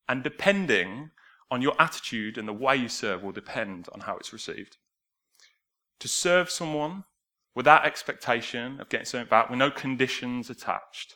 And 0.07 0.21
depending 0.21 1.09
on 1.49 1.63
your 1.63 1.73
attitude 1.79 2.37
and 2.37 2.47
the 2.47 2.53
way 2.53 2.75
you 2.75 2.87
serve 2.87 3.23
will 3.23 3.31
depend 3.31 3.87
on 3.91 4.01
how 4.01 4.17
it's 4.17 4.31
received. 4.31 4.77
To 6.01 6.07
serve 6.07 6.51
someone 6.51 7.05
without 7.55 7.87
expectation 7.87 8.79
of 8.79 8.89
getting 8.89 9.07
something 9.07 9.29
back, 9.29 9.49
with 9.49 9.57
no 9.57 9.71
conditions 9.71 10.51
attached, 10.51 11.15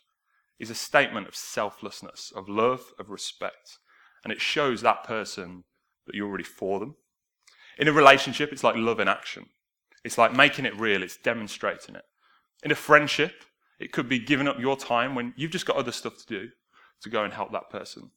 is 0.58 0.72
a 0.72 0.75
statement 0.75 1.27
of 1.27 1.36
selflessness, 1.36 2.34
of 2.36 2.50
love, 2.50 2.94
of 2.98 3.12
respect. 3.12 3.77
And 4.24 4.34
it 4.34 4.42
shows 4.42 4.82
that 4.82 5.04
person 5.04 5.65
that 6.08 6.15
you're 6.15 6.32
really 6.32 6.44
for 6.44 6.80
them. 6.80 6.96
In 7.77 7.88
a 7.88 7.91
relationship, 7.91 8.51
it's 8.51 8.63
like 8.63 8.75
love 8.75 9.00
in 9.00 9.08
action. 9.08 9.48
It's 10.03 10.17
like 10.17 10.34
making 10.34 10.65
it 10.65 10.79
real, 10.79 11.03
it's 11.03 11.17
demonstrating 11.17 11.96
it. 11.96 12.05
In 12.63 12.72
a 12.72 12.75
friendship, 12.75 13.44
it 13.79 13.91
could 13.91 14.08
be 14.08 14.20
giving 14.20 14.48
up 14.48 14.60
your 14.60 14.77
time 14.77 15.15
when 15.15 15.34
you've 15.36 15.51
just 15.51 15.65
got 15.65 15.75
other 15.75 15.91
stuff 15.91 16.17
to 16.17 16.25
do 16.25 16.50
to 17.01 17.10
go 17.10 17.24
and 17.24 17.34
help 17.34 17.51
that 17.51 17.70
person. 17.70 18.12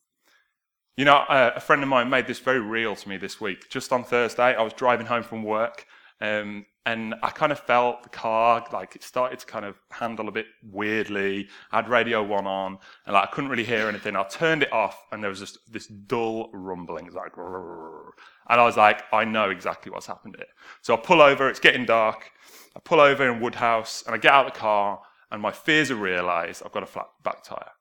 You 0.96 1.04
know, 1.04 1.16
uh, 1.16 1.52
a 1.54 1.60
friend 1.60 1.82
of 1.82 1.88
mine 1.88 2.10
made 2.10 2.26
this 2.26 2.38
very 2.40 2.60
real 2.60 2.96
to 2.96 3.08
me 3.08 3.16
this 3.16 3.40
week. 3.40 3.68
Just 3.70 3.92
on 3.92 4.04
Thursday, 4.04 4.54
I 4.54 4.62
was 4.62 4.72
driving 4.72 5.06
home 5.06 5.22
from 5.22 5.42
work 5.42 5.86
um, 6.20 6.66
and 6.86 7.14
I 7.22 7.30
kind 7.30 7.52
of 7.52 7.60
felt 7.60 8.02
the 8.02 8.08
car, 8.08 8.66
like 8.72 8.96
it 8.96 9.02
started 9.02 9.38
to 9.40 9.46
kind 9.46 9.64
of 9.64 9.76
handle 9.90 10.26
a 10.28 10.32
bit 10.32 10.46
weirdly. 10.62 11.48
I 11.70 11.76
had 11.76 11.88
radio 11.88 12.22
one 12.22 12.46
on, 12.46 12.78
and 13.04 13.14
like 13.14 13.28
I 13.28 13.30
couldn't 13.30 13.50
really 13.50 13.64
hear 13.64 13.88
anything. 13.88 14.16
I 14.16 14.22
turned 14.24 14.62
it 14.62 14.72
off, 14.72 15.04
and 15.12 15.22
there 15.22 15.28
was 15.28 15.38
just 15.38 15.58
this 15.70 15.86
dull 15.86 16.50
rumbling. 16.54 17.06
It's 17.06 17.14
like, 17.14 17.36
and 17.36 18.60
I 18.60 18.64
was 18.64 18.76
like, 18.76 19.02
I 19.12 19.24
know 19.24 19.50
exactly 19.50 19.92
what's 19.92 20.06
happened 20.06 20.36
here. 20.38 20.46
So 20.80 20.94
I 20.94 20.96
pull 20.96 21.20
over, 21.20 21.48
it's 21.48 21.60
getting 21.60 21.84
dark. 21.84 22.30
I 22.74 22.80
pull 22.80 23.00
over 23.00 23.30
in 23.30 23.40
Woodhouse, 23.40 24.02
and 24.06 24.14
I 24.14 24.18
get 24.18 24.32
out 24.32 24.46
of 24.46 24.54
the 24.54 24.58
car, 24.58 25.02
and 25.30 25.42
my 25.42 25.52
fears 25.52 25.90
are 25.90 25.96
realised. 25.96 26.62
I've 26.64 26.72
got 26.72 26.82
a 26.82 26.86
flat 26.86 27.08
back 27.22 27.44
tyre. 27.44 27.72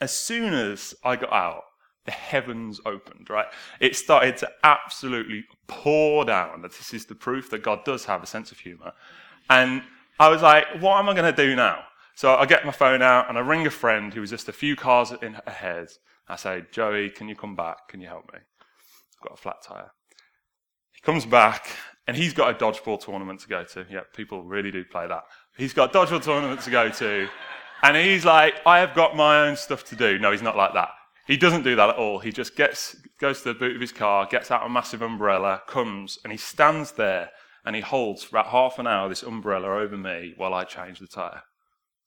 As 0.00 0.12
soon 0.12 0.52
as 0.52 0.94
I 1.02 1.16
got 1.16 1.32
out, 1.32 1.64
the 2.08 2.12
heavens 2.12 2.80
opened, 2.86 3.28
right? 3.28 3.48
It 3.80 3.94
started 3.94 4.38
to 4.38 4.48
absolutely 4.64 5.44
pour 5.66 6.24
down. 6.24 6.62
This 6.62 6.94
is 6.94 7.04
the 7.04 7.14
proof 7.14 7.50
that 7.50 7.62
God 7.62 7.84
does 7.84 8.06
have 8.06 8.22
a 8.22 8.26
sense 8.26 8.50
of 8.50 8.58
humor. 8.58 8.92
And 9.50 9.82
I 10.18 10.30
was 10.30 10.40
like, 10.40 10.64
what 10.80 10.98
am 10.98 11.10
I 11.10 11.12
going 11.12 11.30
to 11.30 11.46
do 11.46 11.54
now? 11.54 11.80
So 12.14 12.34
I 12.34 12.46
get 12.46 12.64
my 12.64 12.72
phone 12.72 13.02
out 13.02 13.28
and 13.28 13.36
I 13.36 13.42
ring 13.42 13.66
a 13.66 13.70
friend 13.70 14.14
who 14.14 14.22
was 14.22 14.30
just 14.30 14.48
a 14.48 14.54
few 14.54 14.74
cars 14.74 15.12
in 15.20 15.36
ahead. 15.46 15.88
I 16.26 16.36
say, 16.36 16.64
Joey, 16.72 17.10
can 17.10 17.28
you 17.28 17.36
come 17.36 17.54
back? 17.54 17.88
Can 17.88 18.00
you 18.00 18.08
help 18.08 18.32
me? 18.32 18.38
I've 18.38 19.28
got 19.28 19.38
a 19.38 19.42
flat 19.42 19.56
tire. 19.62 19.90
He 20.92 21.02
comes 21.02 21.26
back 21.26 21.68
and 22.06 22.16
he's 22.16 22.32
got 22.32 22.50
a 22.50 22.54
dodgeball 22.54 23.04
tournament 23.04 23.40
to 23.40 23.48
go 23.48 23.64
to. 23.64 23.84
Yeah, 23.90 24.00
people 24.14 24.44
really 24.44 24.70
do 24.70 24.82
play 24.82 25.06
that. 25.06 25.24
He's 25.58 25.74
got 25.74 25.94
a 25.94 25.98
dodgeball 25.98 26.22
tournament 26.22 26.62
to 26.62 26.70
go 26.70 26.88
to. 26.88 27.28
And 27.82 27.98
he's 27.98 28.24
like, 28.24 28.54
I 28.64 28.78
have 28.78 28.94
got 28.94 29.14
my 29.14 29.46
own 29.46 29.56
stuff 29.56 29.84
to 29.84 29.94
do. 29.94 30.18
No, 30.18 30.32
he's 30.32 30.40
not 30.40 30.56
like 30.56 30.72
that. 30.72 30.88
He 31.28 31.36
doesn't 31.36 31.62
do 31.62 31.76
that 31.76 31.90
at 31.90 31.96
all. 31.96 32.18
He 32.18 32.32
just 32.32 32.56
gets, 32.56 32.96
goes 33.20 33.42
to 33.42 33.52
the 33.52 33.58
boot 33.58 33.74
of 33.74 33.82
his 33.82 33.92
car, 33.92 34.26
gets 34.26 34.50
out 34.50 34.64
a 34.64 34.68
massive 34.68 35.02
umbrella, 35.02 35.60
comes, 35.68 36.18
and 36.24 36.32
he 36.32 36.38
stands 36.38 36.92
there 36.92 37.30
and 37.66 37.76
he 37.76 37.82
holds 37.82 38.24
for 38.24 38.38
about 38.38 38.50
half 38.50 38.78
an 38.78 38.86
hour 38.86 39.10
this 39.10 39.22
umbrella 39.22 39.68
over 39.68 39.96
me 39.98 40.32
while 40.38 40.54
I 40.54 40.64
change 40.64 41.00
the 41.00 41.06
tyre. 41.06 41.42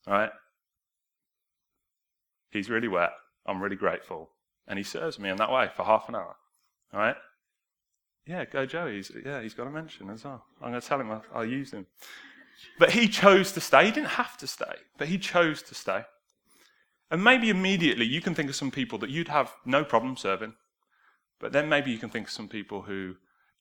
All 0.08 0.13
right? 0.13 0.32
He's 2.50 2.68
really 2.68 2.88
wet. 2.88 3.12
I'm 3.46 3.62
really 3.62 3.75
grateful. 3.75 4.32
And 4.68 4.80
he 4.80 4.84
serves 4.84 5.20
me 5.20 5.30
in 5.30 5.38
that 5.38 5.51
way 5.51 5.70
for 5.75 5.86
half 5.86 6.10
an 6.10 6.16
hour. 6.16 6.36
All 6.92 7.00
right? 7.00 7.16
Yeah, 8.25 8.46
go 8.46 8.66
Joey. 8.66 8.96
He's, 8.96 9.12
yeah, 9.24 9.40
he's 9.40 9.54
got 9.54 9.68
a 9.68 9.70
mention 9.70 10.10
as 10.10 10.24
well. 10.24 10.44
I'm 10.63 10.72
going 10.72 10.82
to 10.82 10.88
tell 10.88 11.00
him 11.00 11.12
I'll, 11.12 11.24
I'll 11.32 11.46
use 11.46 11.72
him. 11.72 11.86
But 12.80 12.90
he 12.90 13.08
chose 13.08 13.51
to 13.51 13.62
stay. 13.62 13.86
He 13.86 13.92
didn't 13.92 14.08
have 14.08 14.36
to 14.38 14.48
stay, 14.48 14.75
but 14.98 15.10
he 15.10 15.20
chose 15.20 15.62
to 15.62 15.75
stay. 15.75 16.06
And 17.12 17.22
maybe 17.22 17.50
immediately 17.50 18.06
you 18.06 18.22
can 18.22 18.34
think 18.34 18.50
of 18.50 18.56
some 18.56 18.72
people 18.72 18.98
that 19.00 19.10
you'd 19.10 19.27
have 19.27 19.51
no 19.65 19.84
problem 19.84 20.15
serving. 20.15 20.53
But 21.41 21.51
then 21.51 21.68
maybe 21.68 21.91
you 21.91 21.98
can 21.98 22.10
think 22.10 22.27
of 22.27 22.34
some 22.34 22.48
people 22.48 22.84
who 22.84 23.15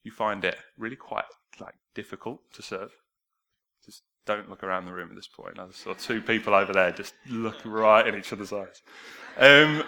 you 0.04 0.12
find 0.12 0.44
it 0.44 0.56
really 0.78 0.96
quite 0.96 1.24
like 1.58 1.74
difficult 1.94 2.40
to 2.54 2.62
serve. 2.62 2.92
Just 3.84 4.02
don't 4.24 4.48
look 4.48 4.62
around 4.62 4.84
the 4.84 4.92
room 4.92 5.08
at 5.10 5.16
this 5.16 5.26
point. 5.26 5.58
I 5.58 5.66
saw 5.72 5.94
two 5.94 6.22
people 6.22 6.54
over 6.54 6.72
there 6.72 6.92
just 6.92 7.14
look 7.28 7.56
right 7.64 8.06
in 8.06 8.14
each 8.14 8.32
other's 8.32 8.52
eyes. 8.52 8.82
Um, 9.36 9.82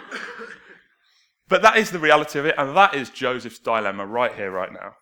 but 1.47 1.61
that 1.61 1.77
is 1.77 1.91
the 1.91 1.99
reality 1.99 2.39
of 2.39 2.45
it, 2.45 2.55
and 2.57 2.75
that 2.75 2.93
is 2.93 3.09
Joseph's 3.09 3.59
dilemma 3.59 4.05
right 4.05 4.33
here, 4.35 4.51
right 4.51 4.73
now. 4.73 4.95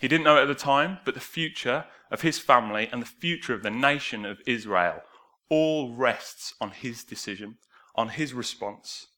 He 0.00 0.08
didn't 0.08 0.24
know 0.24 0.36
it 0.38 0.42
at 0.42 0.48
the 0.48 0.54
time, 0.54 0.98
but 1.04 1.14
the 1.14 1.20
future 1.20 1.86
of 2.10 2.22
his 2.22 2.38
family 2.38 2.88
and 2.92 3.00
the 3.00 3.06
future 3.06 3.54
of 3.54 3.62
the 3.62 3.70
nation 3.70 4.26
of 4.26 4.40
Israel 4.46 5.02
all 5.50 5.92
rests 5.92 6.54
on 6.60 6.70
his 6.70 7.04
decision, 7.04 7.56
on 7.94 8.08
his 8.08 8.32
response. 8.32 9.08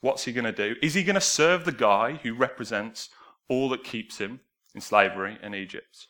What's 0.00 0.24
he 0.24 0.32
going 0.32 0.44
to 0.44 0.52
do? 0.52 0.76
Is 0.80 0.94
he 0.94 1.02
going 1.02 1.14
to 1.14 1.20
serve 1.20 1.64
the 1.64 1.72
guy 1.72 2.14
who 2.22 2.32
represents 2.34 3.10
all 3.48 3.68
that 3.70 3.84
keeps 3.84 4.18
him 4.18 4.40
in 4.74 4.80
slavery 4.80 5.36
in 5.42 5.54
Egypt? 5.54 6.06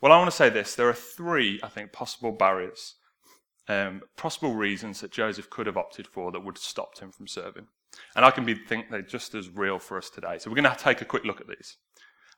Well, 0.00 0.12
I 0.12 0.18
want 0.18 0.30
to 0.30 0.36
say 0.36 0.50
this. 0.50 0.74
There 0.74 0.88
are 0.88 0.94
three, 0.94 1.58
I 1.62 1.68
think, 1.68 1.92
possible 1.92 2.32
barriers, 2.32 2.96
um, 3.68 4.02
possible 4.16 4.54
reasons 4.54 5.00
that 5.00 5.10
Joseph 5.10 5.50
could 5.50 5.66
have 5.66 5.76
opted 5.76 6.06
for 6.06 6.30
that 6.32 6.40
would 6.40 6.56
have 6.56 6.62
stopped 6.62 7.00
him 7.00 7.10
from 7.10 7.26
serving. 7.26 7.66
And 8.14 8.24
I 8.24 8.30
can 8.30 8.44
be, 8.44 8.54
think 8.54 8.90
they're 8.90 9.02
just 9.02 9.34
as 9.34 9.48
real 9.48 9.78
for 9.78 9.96
us 9.96 10.10
today. 10.10 10.38
So 10.38 10.50
we're 10.50 10.56
going 10.56 10.70
to, 10.70 10.76
to 10.76 10.84
take 10.84 11.00
a 11.00 11.06
quick 11.06 11.24
look 11.24 11.40
at 11.40 11.48
these. 11.48 11.76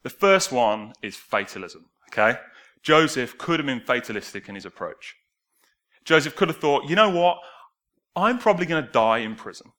The 0.02 0.10
first 0.10 0.50
one 0.50 0.92
is 1.02 1.16
fatalism, 1.16 1.86
okay? 2.08 2.38
Joseph 2.82 3.38
could 3.38 3.60
have 3.60 3.66
been 3.66 3.80
fatalistic 3.80 4.48
in 4.48 4.54
his 4.54 4.66
approach. 4.66 5.16
Joseph 6.04 6.36
could 6.36 6.48
have 6.48 6.58
thought, 6.58 6.88
you 6.88 6.96
know 6.96 7.10
what? 7.10 7.38
I'm 8.14 8.38
probably 8.38 8.66
going 8.66 8.84
to 8.84 8.90
die 8.90 9.18
in 9.18 9.34
prison. 9.34 9.72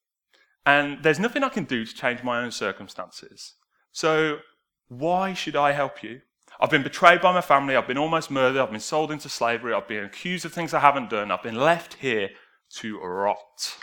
And 0.66 1.04
there's 1.04 1.20
nothing 1.20 1.44
I 1.44 1.50
can 1.50 1.66
do 1.66 1.86
to 1.86 1.94
change 1.94 2.24
my 2.24 2.42
own 2.42 2.52
circumstances. 2.52 3.56
So 3.92 4.40
why 4.88 5.34
should 5.34 5.56
I 5.56 5.72
help 5.72 6.04
you? 6.04 6.22
I've 6.60 6.70
been 6.70 6.84
betrayed 6.84 7.22
by 7.22 7.34
my 7.34 7.42
family. 7.42 7.76
I've 7.76 7.88
been 7.88 7.98
almost 7.98 8.32
murdered. 8.32 8.62
I've 8.62 8.72
been 8.72 8.80
sold 8.80 9.12
into 9.12 9.28
slavery. 9.28 9.74
I've 9.74 9.88
been 9.88 10.06
accused 10.06 10.46
of 10.46 10.54
things 10.54 10.74
I 10.74 10.80
haven't 10.80 11.10
done. 11.10 11.32
I've 11.32 11.44
been 11.44 11.56
left 11.56 11.96
here 11.96 12.30
to 12.76 13.00
rot. 13.00 13.76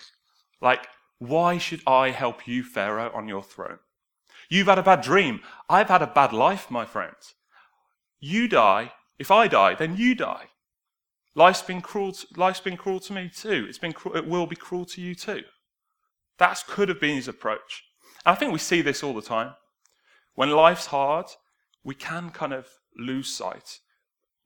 Like, 0.60 0.86
why 1.18 1.58
should 1.58 1.82
I 1.86 2.10
help 2.10 2.46
you, 2.46 2.62
Pharaoh, 2.62 3.10
on 3.14 3.28
your 3.28 3.42
throne? 3.42 3.78
You've 4.48 4.68
had 4.68 4.78
a 4.78 4.82
bad 4.82 5.00
dream. 5.00 5.40
I've 5.68 5.88
had 5.88 6.02
a 6.02 6.06
bad 6.06 6.32
life, 6.32 6.70
my 6.70 6.84
friends. 6.84 7.34
You 8.20 8.48
die. 8.48 8.92
If 9.18 9.30
I 9.30 9.48
die, 9.48 9.74
then 9.74 9.96
you 9.96 10.14
die. 10.14 10.49
Life's 11.34 11.62
been 11.62 11.80
cruel. 11.80 12.12
To, 12.12 12.26
life's 12.36 12.60
been 12.60 12.76
cruel 12.76 13.00
to 13.00 13.12
me 13.12 13.30
too. 13.34 13.66
It's 13.68 13.78
been. 13.78 13.94
It 14.14 14.26
will 14.26 14.46
be 14.46 14.56
cruel 14.56 14.84
to 14.86 15.00
you 15.00 15.14
too. 15.14 15.42
That 16.38 16.62
could 16.66 16.88
have 16.88 17.00
been 17.00 17.16
his 17.16 17.28
approach. 17.28 17.84
And 18.24 18.32
I 18.32 18.36
think 18.36 18.52
we 18.52 18.58
see 18.58 18.82
this 18.82 19.02
all 19.02 19.14
the 19.14 19.22
time. 19.22 19.54
When 20.34 20.50
life's 20.50 20.86
hard, 20.86 21.26
we 21.84 21.94
can 21.94 22.30
kind 22.30 22.52
of 22.52 22.66
lose 22.96 23.28
sight. 23.32 23.78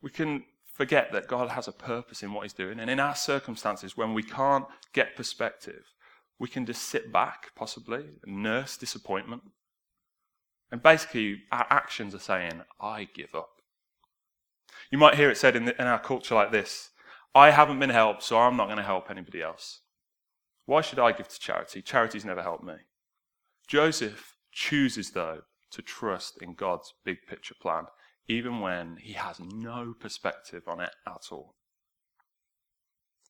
We 0.02 0.10
can 0.10 0.44
forget 0.74 1.12
that 1.12 1.28
God 1.28 1.50
has 1.50 1.68
a 1.68 1.72
purpose 1.72 2.22
in 2.22 2.32
what 2.32 2.42
He's 2.42 2.52
doing. 2.52 2.78
And 2.80 2.90
in 2.90 3.00
our 3.00 3.14
circumstances, 3.14 3.96
when 3.96 4.12
we 4.12 4.22
can't 4.22 4.66
get 4.92 5.16
perspective, 5.16 5.84
we 6.38 6.48
can 6.48 6.66
just 6.66 6.82
sit 6.82 7.12
back, 7.12 7.52
possibly, 7.54 8.04
and 8.24 8.42
nurse 8.42 8.76
disappointment. 8.76 9.42
And 10.70 10.82
basically, 10.82 11.42
our 11.52 11.66
actions 11.70 12.14
are 12.14 12.18
saying, 12.18 12.62
I 12.80 13.08
give 13.14 13.34
up. 13.34 13.53
You 14.90 14.98
might 14.98 15.14
hear 15.14 15.30
it 15.30 15.36
said 15.36 15.56
in, 15.56 15.64
the, 15.64 15.80
in 15.80 15.86
our 15.86 15.98
culture 15.98 16.34
like 16.34 16.52
this 16.52 16.90
I 17.34 17.50
haven't 17.50 17.80
been 17.80 17.90
helped, 17.90 18.22
so 18.22 18.38
I'm 18.38 18.56
not 18.56 18.66
going 18.66 18.78
to 18.78 18.84
help 18.84 19.10
anybody 19.10 19.42
else. 19.42 19.80
Why 20.66 20.80
should 20.80 20.98
I 20.98 21.12
give 21.12 21.28
to 21.28 21.40
charity? 21.40 21.82
Charity's 21.82 22.24
never 22.24 22.42
helped 22.42 22.64
me. 22.64 22.74
Joseph 23.66 24.36
chooses, 24.52 25.10
though, 25.10 25.42
to 25.72 25.82
trust 25.82 26.40
in 26.40 26.54
God's 26.54 26.94
big 27.04 27.18
picture 27.28 27.56
plan, 27.60 27.84
even 28.28 28.60
when 28.60 28.96
he 28.98 29.14
has 29.14 29.40
no 29.40 29.94
perspective 29.98 30.62
on 30.68 30.80
it 30.80 30.94
at 31.06 31.26
all. 31.32 31.54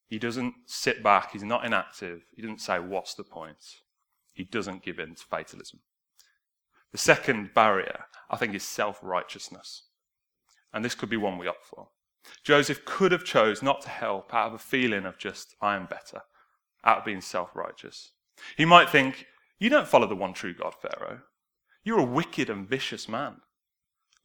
He 0.06 0.18
doesn't 0.18 0.54
sit 0.66 1.02
back, 1.02 1.32
he's 1.32 1.42
not 1.42 1.64
inactive, 1.64 2.26
he 2.36 2.42
doesn't 2.42 2.60
say, 2.60 2.78
What's 2.78 3.14
the 3.14 3.24
point? 3.24 3.80
He 4.34 4.44
doesn't 4.44 4.84
give 4.84 4.98
in 4.98 5.14
to 5.14 5.24
fatalism. 5.24 5.80
The 6.92 6.98
second 6.98 7.54
barrier, 7.54 8.04
I 8.30 8.36
think, 8.36 8.54
is 8.54 8.62
self 8.62 8.98
righteousness 9.02 9.84
and 10.74 10.84
this 10.84 10.94
could 10.94 11.08
be 11.08 11.16
one 11.16 11.38
we 11.38 11.48
opt 11.48 11.64
for. 11.64 11.88
Joseph 12.42 12.84
could 12.84 13.12
have 13.12 13.24
chose 13.24 13.62
not 13.62 13.80
to 13.82 13.88
help 13.88 14.34
out 14.34 14.48
of 14.48 14.54
a 14.54 14.58
feeling 14.58 15.06
of 15.06 15.16
just, 15.16 15.54
I 15.62 15.76
am 15.76 15.86
better, 15.86 16.22
out 16.84 16.98
of 16.98 17.04
being 17.04 17.20
self-righteous. 17.20 18.10
He 18.56 18.64
might 18.64 18.90
think, 18.90 19.26
you 19.58 19.70
don't 19.70 19.88
follow 19.88 20.08
the 20.08 20.16
one 20.16 20.34
true 20.34 20.52
God, 20.52 20.74
Pharaoh. 20.74 21.20
You're 21.84 22.00
a 22.00 22.04
wicked 22.04 22.50
and 22.50 22.68
vicious 22.68 23.08
man. 23.08 23.36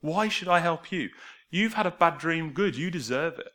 Why 0.01 0.27
should 0.27 0.47
I 0.47 0.59
help 0.59 0.91
you? 0.91 1.09
You've 1.51 1.75
had 1.75 1.85
a 1.85 1.91
bad 1.91 2.17
dream 2.17 2.51
good. 2.51 2.75
You 2.75 2.89
deserve 2.89 3.37
it. 3.37 3.51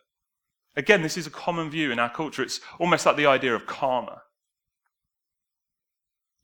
Again, 0.76 1.02
this 1.02 1.16
is 1.16 1.26
a 1.26 1.30
common 1.30 1.70
view 1.70 1.90
in 1.90 1.98
our 1.98 2.10
culture. 2.10 2.42
It's 2.42 2.60
almost 2.78 3.06
like 3.06 3.16
the 3.16 3.26
idea 3.26 3.54
of 3.54 3.66
karma. 3.66 4.22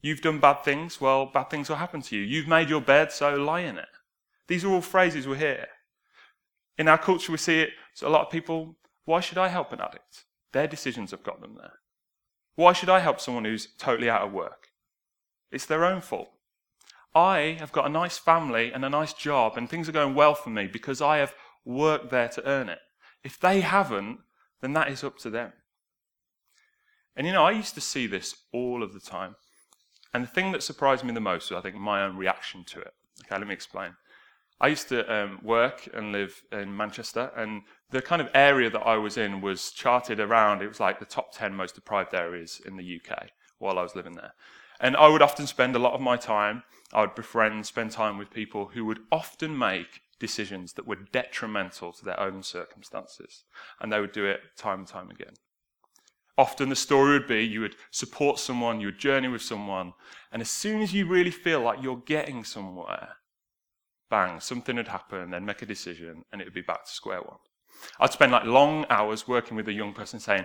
You've 0.01 0.23
done 0.23 0.41
bad 0.41 0.65
things, 0.65 1.01
well, 1.01 1.27
bad 1.27 1.51
things 1.51 1.69
will 1.69 1.77
happen 1.77 2.01
to 2.03 2.17
you. 2.17 2.23
You've 2.23 2.49
made 2.49 2.71
your 2.71 2.81
bed, 2.81 3.13
so 3.13 3.37
lie 3.37 3.61
in 3.61 3.77
it. 3.77 3.89
These 4.49 4.65
are 4.65 4.71
all 4.71 4.81
phrases 4.81 5.29
we 5.29 5.37
hear. 5.37 5.69
In 6.81 6.89
our 6.89 6.97
culture, 6.97 7.31
we 7.31 7.37
see 7.37 7.61
it. 7.61 7.73
So 7.93 8.09
a 8.09 8.15
lot 8.15 8.23
of 8.23 8.33
people, 8.33 8.75
why 9.05 9.21
should 9.21 9.37
I 9.37 9.49
help 9.49 9.71
an 9.71 9.83
addict? 9.83 10.25
Their 10.53 10.67
decisions 10.67 11.11
have 11.11 11.23
got 11.23 11.43
them 11.43 11.59
there. 11.61 11.75
Why 12.55 12.73
should 12.73 12.89
I 12.89 13.01
help 13.01 13.21
someone 13.21 13.45
who's 13.45 13.69
totally 13.77 14.09
out 14.09 14.23
of 14.23 14.33
work? 14.33 14.69
It's 15.53 15.67
their 15.67 15.85
own 15.85 16.01
fault. 16.01 16.31
I 17.15 17.59
have 17.59 17.71
got 17.71 17.85
a 17.85 17.91
nice 17.91 18.17
family 18.17 18.73
and 18.73 18.83
a 18.83 18.89
nice 18.89 19.13
job, 19.13 19.59
and 19.59 19.69
things 19.69 19.91
are 19.91 19.93
going 19.93 20.15
well 20.15 20.35
for 20.35 20.49
me 20.49 20.69
because 20.69 21.03
I 21.03 21.19
have 21.19 21.35
worked 21.67 22.09
there 22.11 22.31
to 22.31 22.49
earn 22.49 22.71
it. 22.71 22.79
If 23.23 23.39
they 23.39 23.61
haven't, 23.61 24.21
then 24.63 24.73
that 24.73 24.89
is 24.91 25.05
up 25.05 25.19
to 25.19 25.29
them. 25.29 25.53
And 27.15 27.27
you 27.27 27.35
know, 27.35 27.45
I 27.45 27.51
used 27.51 27.75
to 27.75 27.83
see 27.83 28.07
this 28.07 28.35
all 28.55 28.83
of 28.83 28.95
the 28.95 29.01
time. 29.01 29.37
And 30.15 30.25
the 30.25 30.31
thing 30.31 30.51
that 30.53 30.63
surprised 30.63 31.05
me 31.05 31.13
the 31.13 31.21
most 31.21 31.51
was, 31.51 31.59
I 31.59 31.61
think, 31.61 31.77
my 31.77 32.03
own 32.03 32.17
reaction 32.17 32.65
to 32.69 32.81
it. 32.81 32.95
Okay, 33.27 33.37
let 33.37 33.47
me 33.47 33.53
explain. 33.53 33.97
I 34.61 34.69
used 34.69 34.89
to 34.91 35.11
um, 35.13 35.41
work 35.43 35.89
and 35.95 36.13
live 36.13 36.43
in 36.53 36.77
Manchester, 36.77 37.31
and 37.35 37.63
the 37.91 38.03
kind 38.03 38.21
of 38.21 38.29
area 38.35 38.69
that 38.71 38.81
I 38.81 38.97
was 38.97 39.17
in 39.17 39.41
was 39.41 39.71
charted 39.71 40.21
around, 40.21 40.61
it 40.61 40.69
was 40.69 40.81
like 40.81 40.99
the 40.99 41.07
top 41.07 41.33
10 41.33 41.55
most 41.55 41.75
deprived 41.75 42.15
areas 42.15 42.61
in 42.67 42.77
the 42.77 43.01
UK 43.01 43.31
while 43.59 43.79
I 43.79 43.83
was 43.83 43.97
living 43.97 44.15
there. 44.15 44.35
And 44.79 44.97
I 44.97 45.09
would 45.09 45.23
often 45.23 45.47
spend 45.47 45.77
a 45.77 45.79
lot 45.79 45.95
of 45.95 46.01
my 46.01 46.17
time, 46.17 46.63
I 46.93 47.03
would 47.03 47.15
befriend, 47.15 47.67
spend 47.67 47.91
time 47.93 48.19
with 48.19 48.31
people 48.31 48.71
who 48.75 48.85
would 48.85 49.01
often 49.11 49.57
make 49.57 50.03
decisions 50.19 50.75
that 50.75 50.87
were 50.87 50.97
detrimental 50.97 51.93
to 51.93 52.05
their 52.05 52.21
own 52.21 52.43
circumstances. 52.43 53.45
And 53.81 53.91
they 53.91 54.01
would 54.01 54.13
do 54.13 54.27
it 54.27 54.41
time 54.57 54.81
and 54.81 54.89
time 54.89 55.11
again. 55.11 55.35
Often 56.37 56.69
the 56.69 56.77
story 56.77 57.13
would 57.13 57.27
be 57.27 57.45
you 57.45 57.61
would 57.61 57.77
support 57.91 58.39
someone, 58.39 58.81
you 58.81 58.89
would 58.89 58.99
journey 58.99 59.29
with 59.29 59.43
someone, 59.43 59.95
and 60.33 60.41
as 60.41 60.51
soon 60.51 60.81
as 60.81 60.95
you 60.95 61.07
really 61.07 61.31
feel 61.31 61.61
like 61.61 61.83
you're 61.83 62.03
getting 62.07 62.45
somewhere, 62.45 63.17
bang, 64.11 64.41
something 64.41 64.77
would 64.77 64.89
happen, 64.89 65.31
then 65.31 65.45
make 65.45 65.63
a 65.63 65.67
decision, 65.67 66.25
and 66.33 66.41
it 66.41 66.45
would 66.45 66.55
be 66.55 66.61
back 66.61 66.85
to 66.85 66.91
square 66.91 67.21
one. 67.21 67.39
I'd 67.99 68.13
spend 68.13 68.33
like 68.33 68.45
long 68.45 68.85
hours 68.91 69.27
working 69.29 69.57
with 69.57 69.69
a 69.69 69.73
young 69.73 69.95
person 69.95 70.21
saying, 70.21 70.45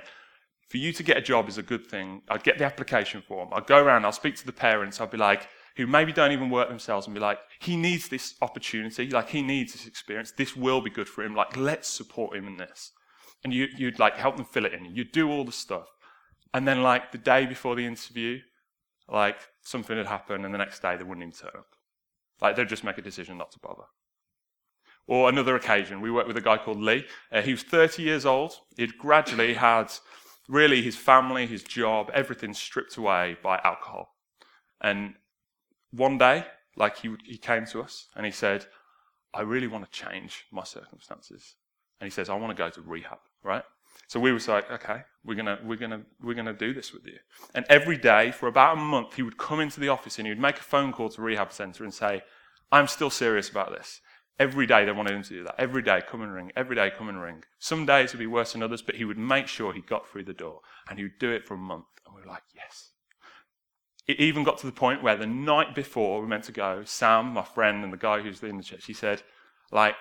for 0.70 0.78
you 0.78 0.94
to 0.94 1.04
get 1.04 1.18
a 1.18 1.22
job 1.22 1.48
is 1.48 1.58
a 1.58 1.64
good 1.64 1.86
thing. 1.86 2.22
I'd 2.30 2.44
get 2.44 2.58
the 2.58 2.66
application 2.66 3.22
form. 3.22 3.50
I'd 3.54 3.68
go 3.68 3.84
around, 3.84 4.06
I'll 4.06 4.12
speak 4.12 4.36
to 4.38 4.46
the 4.46 4.52
parents. 4.54 5.00
I'd 5.00 5.12
be 5.12 5.18
like, 5.18 5.48
who 5.78 5.86
maybe 5.86 6.14
don't 6.14 6.32
even 6.32 6.50
work 6.50 6.70
themselves 6.70 7.06
and 7.06 7.14
be 7.14 7.20
like, 7.20 7.38
he 7.60 7.76
needs 7.76 8.08
this 8.08 8.36
opportunity. 8.42 9.10
Like, 9.10 9.30
he 9.30 9.42
needs 9.42 9.74
this 9.74 9.86
experience. 9.86 10.32
This 10.32 10.56
will 10.56 10.82
be 10.82 10.90
good 10.90 11.10
for 11.10 11.24
him. 11.24 11.36
Like, 11.36 11.56
let's 11.58 11.88
support 11.88 12.36
him 12.36 12.48
in 12.48 12.58
this. 12.58 12.92
And 13.44 13.54
you, 13.54 13.68
you'd 13.78 14.00
like 14.00 14.16
help 14.16 14.38
them 14.38 14.46
fill 14.46 14.66
it 14.66 14.74
in. 14.74 14.96
You'd 14.96 15.12
do 15.12 15.30
all 15.30 15.44
the 15.44 15.52
stuff. 15.52 15.88
And 16.54 16.68
then, 16.68 16.82
like, 16.82 17.12
the 17.12 17.18
day 17.18 17.46
before 17.46 17.76
the 17.76 17.86
interview, 17.86 18.40
like, 19.10 19.38
something 19.62 19.98
had 19.98 20.08
happened, 20.08 20.46
and 20.46 20.54
the 20.54 20.58
next 20.58 20.82
day 20.82 20.96
they 20.96 21.04
wouldn't 21.04 21.28
even 21.28 21.34
turn 21.34 21.52
up. 21.60 21.75
Like, 22.42 22.56
they'd 22.56 22.70
just 22.70 22.84
make 22.84 22.98
a 22.98 23.02
decision 23.02 23.38
not 23.38 23.52
to 23.52 23.60
bother. 23.60 23.84
Or 25.08 25.30
another 25.30 25.56
occasion, 25.56 26.02
we 26.02 26.10
worked 26.10 26.28
with 26.28 26.38
a 26.38 26.42
guy 26.42 26.58
called 26.58 26.82
Lee. 26.82 27.06
Uh, 27.32 27.42
he 27.42 27.52
was 27.52 27.64
30 27.64 28.02
years 28.02 28.26
old. 28.26 28.60
He'd 28.76 28.98
gradually 28.98 29.54
had 29.54 29.92
really 30.48 30.82
his 30.82 30.96
family, 30.96 31.46
his 31.46 31.64
job, 31.64 32.10
everything 32.14 32.54
stripped 32.54 32.98
away 32.98 33.38
by 33.44 33.60
alcohol. 33.64 34.16
And 34.82 35.16
one 35.92 36.18
day, 36.18 36.46
like 36.76 36.98
he, 36.98 37.16
he 37.24 37.38
came 37.38 37.66
to 37.68 37.82
us 37.82 38.08
and 38.16 38.26
he 38.26 38.32
said, 38.32 38.66
I 39.34 39.42
really 39.42 39.68
want 39.68 39.86
to 39.86 39.92
change 39.92 40.46
my 40.52 40.64
circumstances. 40.64 41.56
And 42.00 42.08
he 42.08 42.12
says, 42.12 42.30
I 42.30 42.36
want 42.36 42.56
to 42.56 42.62
go 42.62 42.70
to 42.70 42.82
rehab, 42.82 43.20
right? 43.44 43.64
So 44.08 44.20
we 44.20 44.32
was 44.32 44.48
like, 44.48 44.70
okay, 44.72 45.02
we're 45.24 45.36
gonna, 45.36 45.60
we're 45.64 45.78
gonna, 45.78 46.02
we're 46.22 46.36
gonna 46.36 46.54
do 46.54 46.74
this 46.74 46.94
with 46.94 47.06
you. 47.06 47.18
And 47.54 47.66
every 47.70 47.98
day 47.98 48.32
for 48.32 48.48
about 48.48 48.78
a 48.78 48.82
month, 48.82 49.16
he 49.16 49.24
would 49.24 49.38
come 49.38 49.60
into 49.60 49.80
the 49.80 49.90
office 49.90 50.18
and 50.20 50.28
he 50.28 50.32
would 50.32 50.40
make 50.40 50.58
a 50.58 50.64
phone 50.64 50.94
call 50.94 51.10
to 51.10 51.22
rehab 51.22 51.52
center 51.52 51.84
and 51.84 51.94
say, 51.94 52.22
I'm 52.72 52.88
still 52.88 53.10
serious 53.10 53.50
about 53.50 53.72
this. 53.72 54.02
Every 54.38 54.68
day 54.68 54.84
they 54.84 54.92
wanted 54.92 55.14
him 55.14 55.24
to 55.24 55.30
do 55.30 55.44
that. 55.46 55.56
Every 55.58 55.82
day, 55.82 56.02
come 56.06 56.22
and 56.22 56.34
ring. 56.34 56.52
Every 56.58 56.76
day, 56.76 56.92
come 56.96 57.08
and 57.08 57.22
ring. 57.22 57.44
Some 57.58 57.86
days 57.86 58.12
would 58.12 58.20
be 58.20 58.28
worse 58.28 58.52
than 58.52 58.64
others, 58.64 58.82
but 58.82 58.96
he 58.96 59.06
would 59.06 59.18
make 59.18 59.48
sure 59.48 59.72
he 59.72 59.82
got 59.82 60.10
through 60.10 60.26
the 60.26 60.34
door. 60.34 60.60
And 60.90 61.00
he 61.00 61.06
would 61.06 61.20
do 61.20 61.32
it 61.32 61.48
for 61.48 61.54
a 61.54 61.58
month. 61.58 61.86
And 62.06 62.14
we 62.14 62.22
were 62.22 62.28
like, 62.28 62.44
yes. 62.54 62.92
It 64.08 64.20
even 64.20 64.44
got 64.44 64.58
to 64.60 64.66
the 64.66 64.74
point 64.74 65.02
where 65.02 65.16
the 65.16 65.26
night 65.26 65.74
before 65.74 66.22
we 66.22 66.28
meant 66.28 66.44
to 66.46 66.52
go, 66.52 66.84
Sam, 66.84 67.28
my 67.28 67.44
friend, 67.44 67.84
and 67.84 67.94
the 67.94 67.98
guy 67.98 68.20
who's 68.20 68.44
in 68.44 68.58
the 68.58 68.64
church, 68.64 68.86
he 68.86 68.94
said, 68.94 69.24
like, 69.72 69.96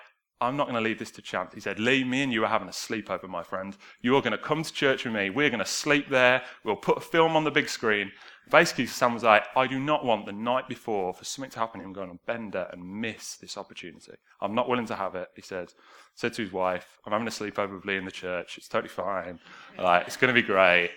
I'm 0.44 0.56
not 0.56 0.68
going 0.68 0.76
to 0.76 0.80
leave 0.80 0.98
this 0.98 1.10
to 1.12 1.22
chance. 1.22 1.54
He 1.54 1.60
said, 1.60 1.80
Lee, 1.80 2.04
me 2.04 2.22
and 2.22 2.32
you 2.32 2.44
are 2.44 2.48
having 2.48 2.68
a 2.68 2.72
sleepover, 2.72 3.28
my 3.28 3.42
friend. 3.42 3.76
You 4.02 4.16
are 4.16 4.22
going 4.22 4.32
to 4.32 4.38
come 4.38 4.62
to 4.62 4.72
church 4.72 5.04
with 5.04 5.14
me. 5.14 5.30
We're 5.30 5.50
going 5.50 5.58
to 5.58 5.66
sleep 5.66 6.08
there. 6.08 6.42
We'll 6.64 6.76
put 6.76 6.98
a 6.98 7.00
film 7.00 7.36
on 7.36 7.44
the 7.44 7.50
big 7.50 7.68
screen. 7.68 8.12
Basically, 8.50 8.86
Sam 8.86 9.14
was 9.14 9.22
like, 9.22 9.44
I 9.56 9.66
do 9.66 9.80
not 9.80 10.04
want 10.04 10.26
the 10.26 10.32
night 10.32 10.68
before 10.68 11.14
for 11.14 11.24
something 11.24 11.50
to 11.52 11.58
happen 11.58 11.80
to 11.80 11.86
him 11.86 11.94
going 11.94 12.10
on 12.10 12.18
bender 12.26 12.68
and 12.72 13.00
miss 13.00 13.36
this 13.36 13.56
opportunity. 13.56 14.12
I'm 14.40 14.54
not 14.54 14.68
willing 14.68 14.86
to 14.86 14.94
have 14.94 15.14
it. 15.14 15.28
He 15.34 15.42
said, 15.42 15.72
said 16.14 16.34
to 16.34 16.42
his 16.42 16.52
wife, 16.52 16.98
I'm 17.06 17.12
having 17.12 17.26
a 17.26 17.30
sleepover 17.30 17.74
with 17.74 17.86
Lee 17.86 17.96
in 17.96 18.04
the 18.04 18.10
church. 18.10 18.58
It's 18.58 18.68
totally 18.68 18.90
fine. 18.90 19.40
Like, 19.78 20.06
it's 20.06 20.18
going 20.18 20.34
to 20.34 20.40
be 20.40 20.46
great. 20.46 20.90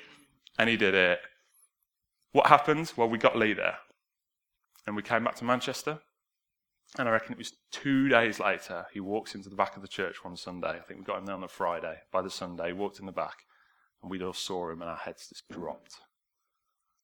And 0.60 0.70
he 0.70 0.76
did 0.76 0.94
it. 0.94 1.20
What 2.34 2.48
happened? 2.48 2.92
Well, 2.98 3.08
we 3.08 3.18
got 3.18 3.38
Lee 3.38 3.54
there. 3.54 3.78
And 4.86 4.96
we 4.96 5.02
came 5.02 5.24
back 5.24 5.36
to 5.36 5.46
Manchester. 5.46 6.00
And 6.98 7.08
I 7.08 7.12
reckon 7.12 7.34
it 7.34 7.38
was 7.38 7.54
two 7.72 8.08
days 8.08 8.40
later, 8.40 8.88
he 8.94 9.00
walks 9.00 9.36
into 9.36 9.50
the 9.50 9.56
back 9.56 9.76
of 9.76 9.82
the 9.82 9.88
church 9.88 10.24
one 10.24 10.38
Sunday. 10.38 10.70
I 10.70 10.80
think 10.80 11.00
we 11.00 11.06
got 11.06 11.20
him 11.20 11.26
there 11.26 11.36
on 11.36 11.42
the 11.42 11.48
Friday. 11.48 11.98
By 12.12 12.22
the 12.22 12.30
Sunday, 12.30 12.72
walked 12.72 13.00
in 13.00 13.06
the 13.06 13.12
back, 13.12 13.46
and 14.02 14.10
we 14.10 14.24
all 14.24 14.34
saw 14.34 14.72
him, 14.72 14.82
and 14.82 14.90
our 14.90 14.98
heads 14.98 15.28
just 15.30 15.48
dropped. 15.50 15.98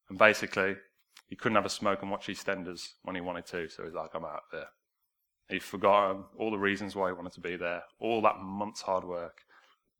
And 0.09 0.17
basically, 0.17 0.75
he 1.27 1.35
couldn't 1.35 1.55
have 1.55 1.65
a 1.65 1.69
smoke 1.69 2.01
and 2.01 2.09
watch 2.09 2.27
EastEnders 2.27 2.93
when 3.03 3.15
he 3.15 3.21
wanted 3.21 3.45
to, 3.47 3.67
so 3.67 3.83
he's 3.83 3.93
like, 3.93 4.11
I'm 4.13 4.25
out 4.25 4.43
there. 4.51 4.67
He'd 5.49 5.63
forgotten 5.63 6.23
all 6.39 6.51
the 6.51 6.57
reasons 6.57 6.95
why 6.95 7.09
he 7.09 7.13
wanted 7.13 7.33
to 7.33 7.41
be 7.41 7.55
there, 7.55 7.83
all 7.99 8.21
that 8.21 8.39
month's 8.39 8.81
hard 8.81 9.03
work, 9.03 9.41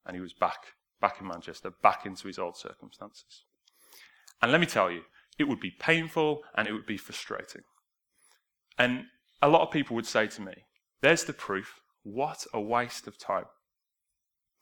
and 0.05 0.15
he 0.15 0.21
was 0.21 0.33
back, 0.33 0.73
back 1.01 1.19
in 1.19 1.27
Manchester, 1.27 1.73
back 1.83 2.05
into 2.05 2.27
his 2.27 2.39
old 2.39 2.55
circumstances. 2.57 3.43
And 4.41 4.51
let 4.51 4.61
me 4.61 4.67
tell 4.67 4.89
you, 4.89 5.01
it 5.37 5.45
would 5.45 5.59
be 5.59 5.71
painful 5.71 6.41
and 6.55 6.67
it 6.67 6.73
would 6.73 6.85
be 6.85 6.97
frustrating. 6.97 7.63
And 8.77 9.05
a 9.43 9.49
lot 9.49 9.61
of 9.61 9.71
people 9.71 9.95
would 9.95 10.07
say 10.07 10.25
to 10.25 10.41
me, 10.41 10.53
There's 11.01 11.25
the 11.25 11.33
proof. 11.33 11.81
What 12.03 12.45
a 12.53 12.59
waste 12.59 13.07
of 13.07 13.17
time. 13.17 13.45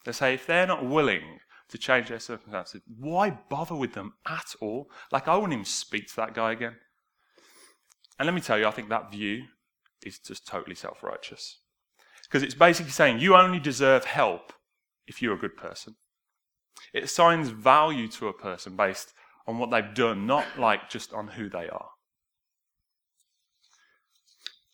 They 0.05 0.11
say, 0.11 0.33
if 0.33 0.47
they're 0.47 0.67
not 0.67 0.85
willing 0.85 1.39
to 1.69 1.77
change 1.77 2.09
their 2.09 2.19
circumstances, 2.19 2.81
why 2.97 3.37
bother 3.49 3.75
with 3.75 3.93
them 3.93 4.13
at 4.27 4.55
all? 4.59 4.89
Like, 5.11 5.27
I 5.27 5.35
wouldn't 5.35 5.53
even 5.53 5.65
speak 5.65 6.07
to 6.07 6.15
that 6.17 6.33
guy 6.33 6.51
again. 6.51 6.75
And 8.19 8.25
let 8.25 8.33
me 8.33 8.41
tell 8.41 8.57
you, 8.57 8.67
I 8.67 8.71
think 8.71 8.89
that 8.89 9.11
view 9.11 9.43
is 10.03 10.19
just 10.19 10.47
totally 10.47 10.75
self 10.75 11.03
righteous. 11.03 11.59
Because 12.23 12.43
it's 12.43 12.55
basically 12.55 12.91
saying 12.91 13.19
you 13.19 13.35
only 13.35 13.59
deserve 13.59 14.05
help 14.05 14.53
if 15.05 15.21
you're 15.21 15.35
a 15.35 15.39
good 15.39 15.57
person. 15.57 15.95
It 16.93 17.03
assigns 17.03 17.49
value 17.49 18.07
to 18.09 18.27
a 18.27 18.33
person 18.33 18.75
based 18.75 19.13
on 19.45 19.59
what 19.59 19.69
they've 19.69 19.93
done, 19.93 20.25
not 20.25 20.45
like 20.57 20.89
just 20.89 21.13
on 21.13 21.27
who 21.27 21.49
they 21.49 21.69
are. 21.69 21.89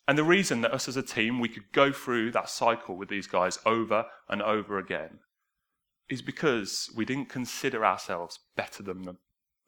And 0.08 0.16
the 0.16 0.24
reason 0.24 0.62
that 0.62 0.72
us 0.72 0.88
as 0.88 0.96
a 0.96 1.02
team, 1.02 1.38
we 1.38 1.50
could 1.50 1.70
go 1.72 1.92
through 1.92 2.30
that 2.30 2.48
cycle 2.48 2.96
with 2.96 3.10
these 3.10 3.26
guys 3.26 3.58
over 3.66 4.06
and 4.26 4.40
over 4.40 4.78
again 4.78 5.18
is 6.08 6.22
because 6.22 6.90
we 6.96 7.04
didn't 7.04 7.28
consider 7.28 7.84
ourselves 7.84 8.38
better 8.56 8.82
than 8.82 9.02
them. 9.02 9.18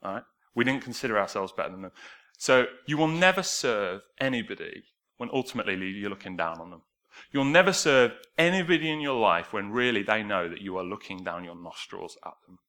Right? 0.03 0.22
We 0.55 0.64
didn't 0.64 0.83
consider 0.83 1.18
ourselves 1.18 1.53
better 1.53 1.70
than 1.70 1.83
them. 1.83 1.92
So 2.38 2.64
you 2.87 2.96
will 2.96 3.07
never 3.07 3.42
serve 3.42 4.00
anybody 4.18 4.85
when 5.18 5.29
ultimately 5.31 5.74
you're 5.74 6.09
looking 6.09 6.38
down 6.38 6.59
on 6.59 6.70
them. 6.70 6.83
You'll 7.31 7.44
never 7.44 7.74
serve 7.74 8.12
anybody 8.38 8.90
in 8.90 9.03
your 9.03 9.20
life 9.20 9.53
when 9.53 9.70
really 9.70 10.03
they 10.03 10.22
know 10.22 10.48
that 10.48 10.62
you 10.62 10.79
are 10.79 10.85
looking 10.85 11.22
down 11.22 11.44
your 11.44 11.55
nostrils 11.55 12.16
at 12.24 12.33
them. 12.46 12.61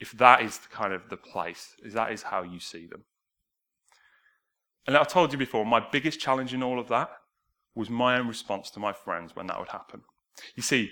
If 0.00 0.12
that 0.12 0.40
is 0.40 0.56
the 0.56 0.68
kind 0.68 0.94
of 0.94 1.10
the 1.10 1.18
place, 1.18 1.74
if 1.84 1.92
that 1.92 2.12
is 2.12 2.22
how 2.22 2.42
you 2.42 2.60
see 2.60 2.86
them. 2.86 3.04
And 4.86 4.96
I 4.96 5.04
told 5.04 5.32
you 5.32 5.38
before, 5.38 5.64
my 5.64 5.84
biggest 5.92 6.20
challenge 6.20 6.52
in 6.52 6.62
all 6.62 6.78
of 6.78 6.88
that 6.88 7.10
was 7.74 7.88
my 7.88 8.18
own 8.18 8.28
response 8.28 8.70
to 8.70 8.80
my 8.80 8.92
friends 8.92 9.34
when 9.34 9.46
that 9.46 9.58
would 9.58 9.68
happen. 9.68 10.02
You 10.54 10.62
see, 10.62 10.90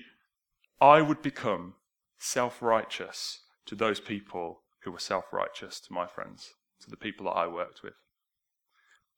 I 0.81 1.03
would 1.03 1.23
become 1.23 1.75
self 2.19 2.63
righteous 2.63 3.41
to 3.67 3.75
those 3.75 4.01
people 4.01 4.63
who 4.85 4.93
were 4.93 4.99
self 4.99 5.33
righteous 5.33 5.81
to 5.81 5.93
my 5.93 6.07
friends, 6.07 6.51
to 6.83 6.91
the 6.91 6.97
people 6.97 7.27
that 7.27 7.33
I 7.33 7.47
worked 7.47 7.83
with. 7.83 7.95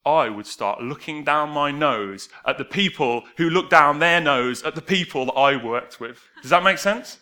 I 0.05 0.27
would 0.27 0.47
start 0.47 0.81
looking 0.81 1.23
down 1.23 1.49
my 1.49 1.71
nose 1.71 2.27
at 2.45 2.57
the 2.57 2.65
people 2.65 3.23
who 3.37 3.49
looked 3.49 3.69
down 3.69 3.99
their 3.99 4.19
nose 4.19 4.61
at 4.63 4.75
the 4.75 4.81
people 4.81 5.27
that 5.27 5.33
I 5.33 5.55
worked 5.63 5.99
with. 5.99 6.19
Does 6.41 6.51
that 6.51 6.63
make 6.63 6.77
sense? 6.77 7.19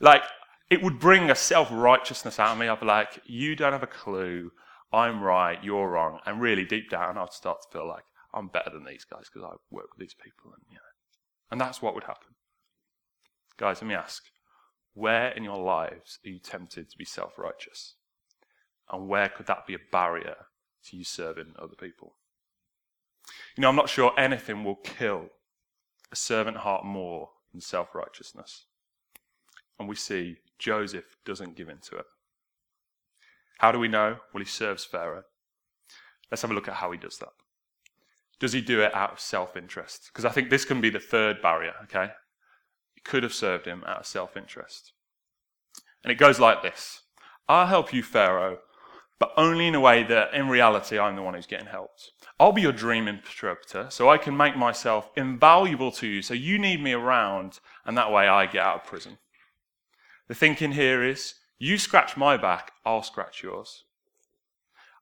Like, 0.00 0.22
it 0.68 0.82
would 0.82 0.98
bring 0.98 1.30
a 1.30 1.34
self 1.34 1.68
righteousness 1.70 2.38
out 2.38 2.52
of 2.52 2.58
me. 2.58 2.68
I'd 2.68 2.80
be 2.80 2.86
like, 2.86 3.20
you 3.24 3.56
don't 3.56 3.72
have 3.72 3.82
a 3.82 3.86
clue 3.86 4.52
I'm 4.92 5.22
right, 5.22 5.62
you're 5.62 5.88
wrong. 5.88 6.20
And 6.24 6.40
really, 6.40 6.64
deep 6.64 6.90
down, 6.90 7.18
I'd 7.18 7.32
start 7.32 7.58
to 7.62 7.68
feel 7.70 7.86
like 7.86 8.04
I'm 8.32 8.48
better 8.48 8.70
than 8.70 8.84
these 8.84 9.04
guys 9.04 9.28
because 9.32 9.48
I 9.50 9.56
work 9.70 9.90
with 9.90 9.98
these 9.98 10.14
people. 10.14 10.52
And, 10.54 10.62
you 10.70 10.76
know, 10.76 10.80
and 11.50 11.60
that's 11.60 11.82
what 11.82 11.94
would 11.94 12.04
happen. 12.04 12.34
Guys, 13.56 13.82
let 13.82 13.88
me 13.88 13.94
ask 13.94 14.24
where 14.94 15.28
in 15.28 15.44
your 15.44 15.58
lives 15.58 16.18
are 16.24 16.28
you 16.28 16.38
tempted 16.38 16.90
to 16.90 16.98
be 16.98 17.04
self 17.04 17.38
righteous? 17.38 17.94
And 18.90 19.08
where 19.08 19.28
could 19.28 19.46
that 19.46 19.66
be 19.66 19.74
a 19.74 19.78
barrier 19.92 20.36
to 20.86 20.96
you 20.96 21.04
serving 21.04 21.54
other 21.58 21.76
people? 21.78 22.14
You 23.56 23.62
know, 23.62 23.68
I'm 23.68 23.76
not 23.76 23.88
sure 23.88 24.12
anything 24.18 24.64
will 24.64 24.76
kill 24.76 25.26
a 26.10 26.16
servant 26.16 26.58
heart 26.58 26.84
more 26.84 27.30
than 27.52 27.60
self 27.60 27.94
righteousness. 27.94 28.64
And 29.78 29.88
we 29.88 29.94
see 29.94 30.38
Joseph 30.58 31.16
doesn't 31.24 31.56
give 31.56 31.68
in 31.68 31.78
to 31.78 31.96
it. 31.96 32.06
How 33.58 33.70
do 33.70 33.78
we 33.78 33.88
know? 33.88 34.18
Well, 34.32 34.42
he 34.42 34.48
serves 34.48 34.84
Pharaoh. 34.84 35.24
Let's 36.30 36.42
have 36.42 36.50
a 36.50 36.54
look 36.54 36.68
at 36.68 36.74
how 36.74 36.90
he 36.90 36.98
does 36.98 37.18
that. 37.18 37.32
Does 38.40 38.52
he 38.52 38.60
do 38.60 38.80
it 38.82 38.94
out 38.94 39.12
of 39.12 39.20
self 39.20 39.56
interest? 39.56 40.10
Because 40.12 40.24
I 40.24 40.30
think 40.30 40.50
this 40.50 40.64
can 40.64 40.80
be 40.80 40.90
the 40.90 41.00
third 41.00 41.42
barrier, 41.42 41.74
okay? 41.84 42.10
he 42.98 43.00
could 43.02 43.22
have 43.22 43.32
served 43.32 43.66
him 43.66 43.84
out 43.86 44.00
of 44.00 44.06
self 44.06 44.36
interest. 44.36 44.92
And 46.02 46.10
it 46.10 46.18
goes 46.18 46.40
like 46.40 46.62
this 46.62 47.02
I'll 47.48 47.66
help 47.66 47.92
you, 47.92 48.02
Pharaoh, 48.02 48.58
but 49.20 49.32
only 49.36 49.68
in 49.68 49.76
a 49.76 49.80
way 49.80 50.02
that 50.02 50.34
in 50.34 50.48
reality 50.48 50.98
I'm 50.98 51.14
the 51.14 51.22
one 51.22 51.34
who's 51.34 51.46
getting 51.46 51.66
helped. 51.66 52.10
I'll 52.40 52.52
be 52.52 52.62
your 52.62 52.72
dream 52.72 53.06
interpreter 53.06 53.86
so 53.90 54.08
I 54.08 54.18
can 54.18 54.36
make 54.36 54.56
myself 54.56 55.10
invaluable 55.16 55.92
to 55.92 56.06
you 56.08 56.22
so 56.22 56.34
you 56.34 56.58
need 56.58 56.82
me 56.82 56.92
around 56.92 57.60
and 57.84 57.96
that 57.96 58.12
way 58.12 58.26
I 58.26 58.46
get 58.46 58.64
out 58.64 58.76
of 58.76 58.84
prison. 58.84 59.18
The 60.26 60.34
thinking 60.34 60.72
here 60.72 61.04
is 61.04 61.34
you 61.58 61.78
scratch 61.78 62.16
my 62.16 62.36
back, 62.36 62.72
I'll 62.84 63.02
scratch 63.02 63.42
yours. 63.42 63.84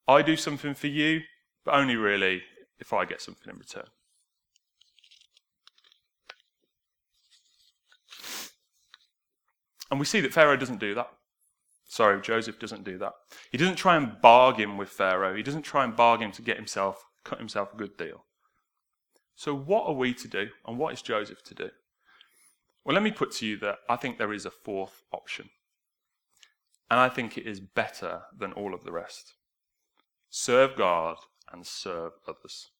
I 0.08 0.22
do 0.22 0.36
something 0.36 0.74
for 0.74 0.86
you, 0.86 1.22
but 1.64 1.74
only 1.74 1.96
really 1.96 2.42
if 2.78 2.92
I 2.92 3.04
get 3.04 3.20
something 3.20 3.52
in 3.52 3.58
return. 3.58 3.88
And 9.90 10.00
we 10.00 10.06
see 10.06 10.20
that 10.20 10.32
Pharaoh 10.32 10.56
doesn't 10.56 10.80
do 10.80 10.94
that. 10.94 11.10
Sorry, 11.88 12.20
Joseph 12.20 12.58
doesn't 12.58 12.84
do 12.84 12.98
that. 12.98 13.12
He 13.52 13.58
doesn't 13.58 13.76
try 13.76 13.96
and 13.96 14.20
bargain 14.20 14.76
with 14.76 14.88
Pharaoh. 14.88 15.36
He 15.36 15.42
doesn't 15.42 15.62
try 15.62 15.84
and 15.84 15.94
bargain 15.94 16.32
to 16.32 16.42
get 16.42 16.56
himself, 16.56 17.04
cut 17.24 17.38
himself 17.38 17.72
a 17.72 17.76
good 17.76 17.96
deal. 17.96 18.24
So, 19.36 19.54
what 19.54 19.86
are 19.86 19.94
we 19.94 20.14
to 20.14 20.28
do, 20.28 20.48
and 20.66 20.78
what 20.78 20.94
is 20.94 21.02
Joseph 21.02 21.42
to 21.44 21.54
do? 21.54 21.70
Well, 22.84 22.94
let 22.94 23.02
me 23.02 23.12
put 23.12 23.32
to 23.32 23.46
you 23.46 23.58
that 23.58 23.78
I 23.88 23.96
think 23.96 24.18
there 24.18 24.32
is 24.32 24.46
a 24.46 24.50
fourth 24.50 25.02
option. 25.12 25.50
And 26.90 27.00
I 27.00 27.08
think 27.08 27.36
it 27.36 27.46
is 27.46 27.60
better 27.60 28.22
than 28.36 28.52
all 28.52 28.74
of 28.74 28.84
the 28.84 28.92
rest. 28.92 29.34
Serve 30.30 30.76
God 30.76 31.16
and 31.52 31.66
serve 31.66 32.12
others. 32.26 32.70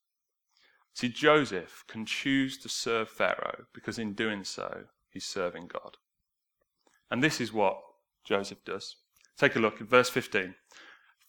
See, 0.95 1.09
Joseph 1.09 1.85
can 1.89 2.07
choose 2.07 2.57
to 2.59 2.69
serve 2.69 3.09
Pharaoh 3.09 3.65
because 3.75 3.99
in 3.99 4.15
doing 4.15 4.45
so, 4.45 4.85
he's 5.11 5.25
serving 5.25 5.69
God. 5.69 5.97
And 7.11 7.23
this 7.23 7.41
is 7.41 7.53
what 7.53 7.81
Joseph 8.25 8.65
does. 8.65 8.97
Take 9.39 9.57
a 9.57 9.61
look 9.61 9.81
at 9.81 9.89
verse 9.89 10.09
15. 10.09 10.55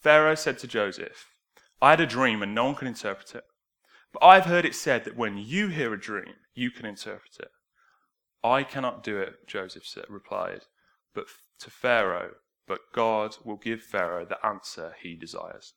Pharaoh 0.01 0.35
said 0.35 0.57
to 0.59 0.67
Joseph, 0.67 1.33
I 1.81 1.91
had 1.91 1.99
a 1.99 2.05
dream 2.05 2.41
and 2.41 2.55
no 2.55 2.65
one 2.65 2.75
can 2.75 2.87
interpret 2.87 3.35
it. 3.35 3.43
But 4.13 4.23
I've 4.23 4.45
heard 4.45 4.65
it 4.65 4.75
said 4.75 5.03
that 5.03 5.17
when 5.17 5.37
you 5.37 5.67
hear 5.67 5.93
a 5.93 5.99
dream, 5.99 6.35
you 6.53 6.71
can 6.71 6.85
interpret 6.85 7.37
it. 7.39 7.51
I 8.43 8.63
cannot 8.63 9.03
do 9.03 9.17
it, 9.17 9.47
Joseph 9.47 9.83
replied, 10.07 10.61
but 11.13 11.25
to 11.59 11.69
Pharaoh, 11.69 12.35
but 12.67 12.79
God 12.93 13.37
will 13.43 13.55
give 13.55 13.81
Pharaoh 13.81 14.25
the 14.25 14.45
answer 14.45 14.93
he 15.01 15.15
desires. 15.15 15.73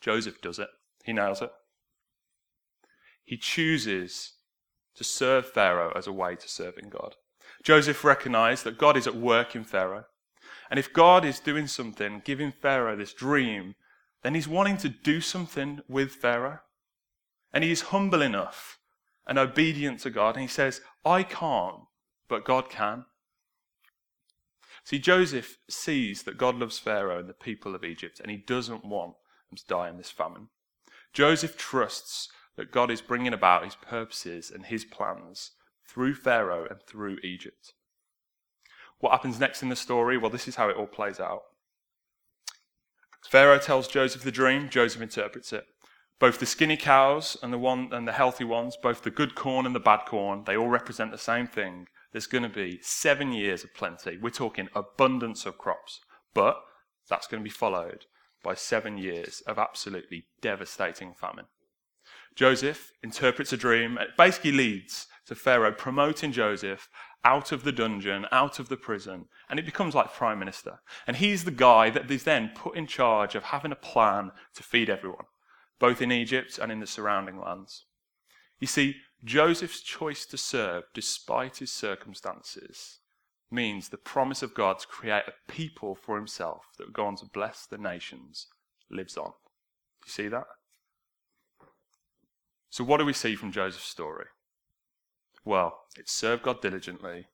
Joseph 0.00 0.40
does 0.40 0.58
it. 0.58 0.68
He 1.04 1.12
nails 1.12 1.42
it. 1.42 1.50
He 3.24 3.36
chooses 3.36 4.32
to 4.94 5.04
serve 5.04 5.46
Pharaoh 5.46 5.92
as 5.94 6.06
a 6.06 6.12
way 6.12 6.34
to 6.34 6.48
serving 6.48 6.88
God. 6.88 7.14
Joseph 7.62 8.04
recognized 8.04 8.64
that 8.64 8.78
God 8.78 8.96
is 8.96 9.06
at 9.06 9.14
work 9.14 9.54
in 9.54 9.64
Pharaoh. 9.64 10.04
And 10.70 10.78
if 10.78 10.92
God 10.92 11.24
is 11.24 11.38
doing 11.38 11.66
something, 11.66 12.22
giving 12.24 12.50
Pharaoh 12.50 12.96
this 12.96 13.12
dream, 13.12 13.74
then 14.22 14.34
he's 14.34 14.48
wanting 14.48 14.76
to 14.78 14.88
do 14.88 15.20
something 15.20 15.80
with 15.88 16.12
Pharaoh. 16.12 16.60
And 17.52 17.62
he 17.62 17.70
is 17.70 17.82
humble 17.82 18.22
enough 18.22 18.78
and 19.26 19.38
obedient 19.38 20.00
to 20.00 20.10
God. 20.10 20.34
And 20.34 20.42
he 20.42 20.48
says, 20.48 20.80
I 21.04 21.22
can't, 21.22 21.82
but 22.28 22.44
God 22.44 22.70
can. 22.70 23.04
See, 24.84 24.98
Joseph 24.98 25.58
sees 25.68 26.24
that 26.24 26.38
God 26.38 26.56
loves 26.56 26.78
Pharaoh 26.78 27.20
and 27.20 27.28
the 27.28 27.34
people 27.34 27.74
of 27.74 27.84
Egypt, 27.84 28.20
and 28.20 28.30
he 28.30 28.36
doesn't 28.36 28.84
want 28.84 29.14
them 29.50 29.56
to 29.56 29.66
die 29.66 29.88
in 29.88 29.96
this 29.96 30.10
famine. 30.10 30.48
Joseph 31.12 31.56
trusts 31.56 32.28
that 32.56 32.72
God 32.72 32.90
is 32.90 33.00
bringing 33.00 33.32
about 33.32 33.64
his 33.64 33.76
purposes 33.76 34.50
and 34.50 34.66
his 34.66 34.84
plans 34.84 35.52
through 35.88 36.14
Pharaoh 36.14 36.66
and 36.68 36.80
through 36.82 37.18
Egypt. 37.22 37.74
What 38.98 39.12
happens 39.12 39.40
next 39.40 39.62
in 39.62 39.68
the 39.68 39.76
story? 39.76 40.16
Well, 40.16 40.30
this 40.30 40.48
is 40.48 40.56
how 40.56 40.68
it 40.68 40.76
all 40.76 40.86
plays 40.86 41.20
out. 41.20 41.42
Pharaoh 43.28 43.58
tells 43.58 43.88
Joseph 43.88 44.22
the 44.22 44.32
dream, 44.32 44.68
Joseph 44.68 45.02
interprets 45.02 45.52
it. 45.52 45.66
Both 46.18 46.38
the 46.38 46.46
skinny 46.46 46.76
cows 46.76 47.36
and 47.42 47.52
the 47.52 47.58
one 47.58 47.88
and 47.92 48.06
the 48.06 48.12
healthy 48.12 48.44
ones, 48.44 48.76
both 48.80 49.02
the 49.02 49.10
good 49.10 49.34
corn 49.34 49.66
and 49.66 49.74
the 49.74 49.80
bad 49.80 50.06
corn, 50.06 50.44
they 50.44 50.56
all 50.56 50.68
represent 50.68 51.10
the 51.10 51.18
same 51.18 51.46
thing. 51.46 51.88
There's 52.12 52.26
going 52.26 52.42
to 52.42 52.48
be 52.48 52.78
seven 52.82 53.32
years 53.32 53.64
of 53.64 53.74
plenty. 53.74 54.18
We're 54.18 54.30
talking 54.30 54.68
abundance 54.74 55.46
of 55.46 55.58
crops. 55.58 56.00
But 56.34 56.60
that's 57.08 57.26
going 57.26 57.42
to 57.42 57.48
be 57.48 57.50
followed 57.50 58.06
by 58.42 58.54
seven 58.54 58.98
years 58.98 59.42
of 59.46 59.58
absolutely 59.58 60.24
devastating 60.40 61.14
famine. 61.14 61.46
Joseph 62.34 62.92
interprets 63.02 63.52
a 63.52 63.56
dream. 63.56 63.98
It 63.98 64.10
basically 64.16 64.52
leads 64.52 65.06
to 65.26 65.34
Pharaoh 65.34 65.72
promoting 65.72 66.32
Joseph 66.32 66.88
out 67.24 67.52
of 67.52 67.62
the 67.62 67.72
dungeon, 67.72 68.26
out 68.32 68.58
of 68.58 68.68
the 68.68 68.76
prison, 68.76 69.26
and 69.48 69.58
it 69.58 69.66
becomes 69.66 69.94
like 69.94 70.12
prime 70.12 70.38
minister. 70.38 70.80
And 71.06 71.16
he's 71.16 71.44
the 71.44 71.50
guy 71.50 71.90
that 71.90 72.10
is 72.10 72.24
then 72.24 72.50
put 72.54 72.76
in 72.76 72.86
charge 72.86 73.34
of 73.34 73.44
having 73.44 73.70
a 73.70 73.76
plan 73.76 74.32
to 74.54 74.62
feed 74.62 74.90
everyone, 74.90 75.26
both 75.78 76.02
in 76.02 76.10
Egypt 76.10 76.58
and 76.58 76.72
in 76.72 76.80
the 76.80 76.86
surrounding 76.86 77.38
lands. 77.38 77.84
You 78.58 78.66
see, 78.66 78.96
Joseph's 79.24 79.80
choice 79.80 80.26
to 80.26 80.36
serve 80.36 80.84
despite 80.94 81.58
his 81.58 81.70
circumstances 81.70 82.98
means 83.50 83.88
the 83.88 83.98
promise 83.98 84.42
of 84.42 84.54
God 84.54 84.80
to 84.80 84.86
create 84.86 85.24
a 85.28 85.52
people 85.52 85.94
for 85.94 86.16
himself 86.16 86.64
that 86.76 86.88
would 86.88 86.94
go 86.94 87.06
on 87.06 87.16
to 87.16 87.26
bless 87.26 87.66
the 87.66 87.78
nations 87.78 88.48
lives 88.90 89.16
on. 89.16 89.32
You 90.04 90.10
see 90.10 90.28
that? 90.28 90.46
So, 92.70 92.82
what 92.82 92.98
do 92.98 93.04
we 93.04 93.12
see 93.12 93.36
from 93.36 93.52
Joseph's 93.52 93.84
story? 93.84 94.26
Well, 95.44 95.80
it 95.98 96.08
served 96.08 96.42
God 96.42 96.60
diligently, 96.60 97.26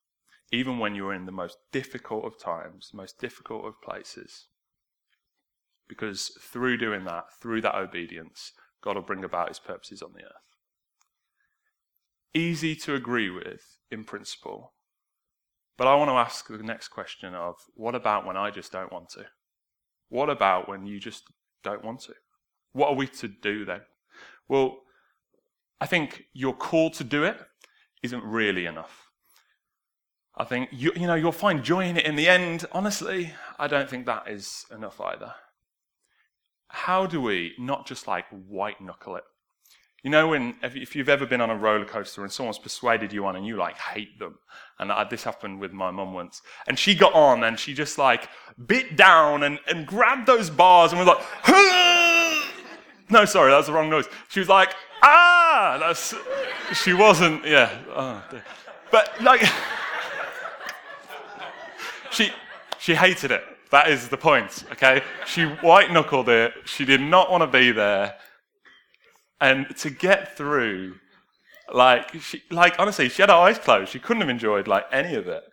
even 0.51 0.79
when 0.79 0.95
you're 0.95 1.15
in 1.15 1.27
the 1.27 1.33
most 1.33 1.59
difficult 1.73 2.25
of 2.25 2.39
times, 2.39 2.91
the 2.91 2.97
most 2.97 3.19
difficult 3.19 3.65
of 3.65 3.81
places. 3.81 4.47
Because 5.89 6.37
through 6.41 6.79
doing 6.79 7.05
that, 7.05 7.27
through 7.41 7.63
that 7.63 7.77
obedience, 7.77 8.53
God 8.83 8.97
will 8.97 9.03
bring 9.03 9.25
about 9.25 9.49
his 9.49 9.59
purposes 9.59 10.03
on 10.03 10.13
the 10.13 10.25
earth. 10.25 10.58
Easy 12.35 12.77
to 12.77 12.95
agree 12.95 13.31
with 13.31 13.63
in 13.91 14.05
principle. 14.05 14.75
But 15.77 15.87
I 15.87 15.95
want 15.95 16.11
to 16.11 16.15
ask 16.15 16.47
the 16.49 16.59
next 16.59 16.89
question 16.89 17.35
of 17.35 17.55
what 17.75 17.95
about 17.95 18.27
when 18.27 18.37
I 18.37 18.51
just 18.51 18.73
don't 18.73 18.93
want 18.93 19.11
to? 19.11 19.27
What 20.09 20.29
about 20.29 20.69
when 20.69 20.87
you 20.87 20.99
just 20.99 21.25
don't 21.63 21.85
want 21.85 22.01
to? 22.01 22.15
What 22.73 22.91
are 22.91 22.97
we 22.97 23.07
to 23.07 23.29
do 23.29 23.65
then? 23.65 23.83
Well, 24.49 24.79
I 25.81 25.87
think 25.87 26.25
your 26.33 26.55
call 26.55 26.91
to 26.91 27.05
do 27.05 27.25
it, 27.25 27.39
isn't 28.03 28.25
really 28.25 28.67
enough. 28.67 29.11
I 30.37 30.45
think, 30.45 30.69
you, 30.73 30.93
you 30.95 31.07
know, 31.07 31.15
you'll 31.15 31.33
find 31.33 31.65
joy 31.65 31.85
in 31.85 31.97
it 31.97 32.07
in 32.07 32.17
the 32.17 32.29
end. 32.29 32.65
Honestly, 32.73 33.33
I 33.59 33.67
don't 33.67 33.91
think 33.91 34.07
that 34.07 34.29
is 34.29 34.65
enough 34.71 35.01
either. 35.01 35.35
How 36.69 37.07
do 37.07 37.21
we 37.21 37.55
not 37.59 37.87
just 37.87 38.07
like 38.07 38.27
white 38.31 38.81
knuckle 38.81 39.17
it? 39.17 39.25
You 40.03 40.11
know, 40.11 40.29
when 40.29 40.55
if 40.63 40.95
you've 40.95 41.09
ever 41.09 41.27
been 41.27 41.41
on 41.41 41.51
a 41.51 41.57
roller 41.57 41.85
coaster 41.85 42.23
and 42.23 42.31
someone's 42.31 42.59
persuaded 42.59 43.13
you 43.13 43.27
on 43.27 43.35
and 43.35 43.45
you 43.45 43.57
like 43.57 43.77
hate 43.77 44.19
them, 44.19 44.39
and 44.79 44.93
this 45.11 45.25
happened 45.25 45.61
with 45.61 45.73
my 45.73 45.91
mum 45.91 46.13
once, 46.13 46.43
and 46.69 46.79
she 46.79 46.95
got 46.95 47.13
on 47.15 47.43
and 47.43 47.59
she 47.59 47.75
just 47.75 47.99
like 47.99 48.29
bit 48.67 48.97
down 48.97 49.43
and, 49.43 49.59
and 49.67 49.87
grabbed 49.87 50.27
those 50.27 50.51
bars 50.51 50.93
and 50.93 51.01
was 51.01 51.09
like, 51.09 51.19
no, 53.11 53.25
sorry, 53.25 53.51
that 53.51 53.57
was 53.57 53.67
the 53.67 53.73
wrong 53.73 53.91
noise. 53.91 54.07
She 54.29 54.39
was 54.39 54.49
like, 54.49 54.73
ah, 55.03 55.79
that's 55.81 56.15
she 56.81 56.93
wasn't, 56.93 57.45
yeah. 57.45 57.77
Oh, 57.91 58.23
but 58.93 59.21
like, 59.21 59.43
she 62.13 62.31
she 62.79 62.95
hated 62.95 63.33
it. 63.33 63.43
That 63.71 63.91
is 63.91 64.09
the 64.09 64.17
point, 64.17 64.65
okay? 64.73 65.03
She 65.27 65.45
white 65.45 65.93
knuckled 65.93 66.29
it. 66.29 66.55
She 66.65 66.85
did 66.85 67.01
not 67.01 67.31
want 67.31 67.43
to 67.43 67.47
be 67.47 67.73
there. 67.73 68.15
And 69.41 69.77
to 69.79 69.91
get 69.91 70.37
through, 70.37 70.97
like, 71.73 72.21
she, 72.21 72.43
like 72.51 72.75
honestly, 72.79 73.09
she 73.09 73.23
had 73.23 73.31
her 73.31 73.37
eyes 73.37 73.59
closed. 73.59 73.91
She 73.91 73.99
couldn't 73.99 74.21
have 74.21 74.31
enjoyed 74.31 74.67
like 74.67 74.87
any 74.93 75.15
of 75.15 75.29
it. 75.29 75.45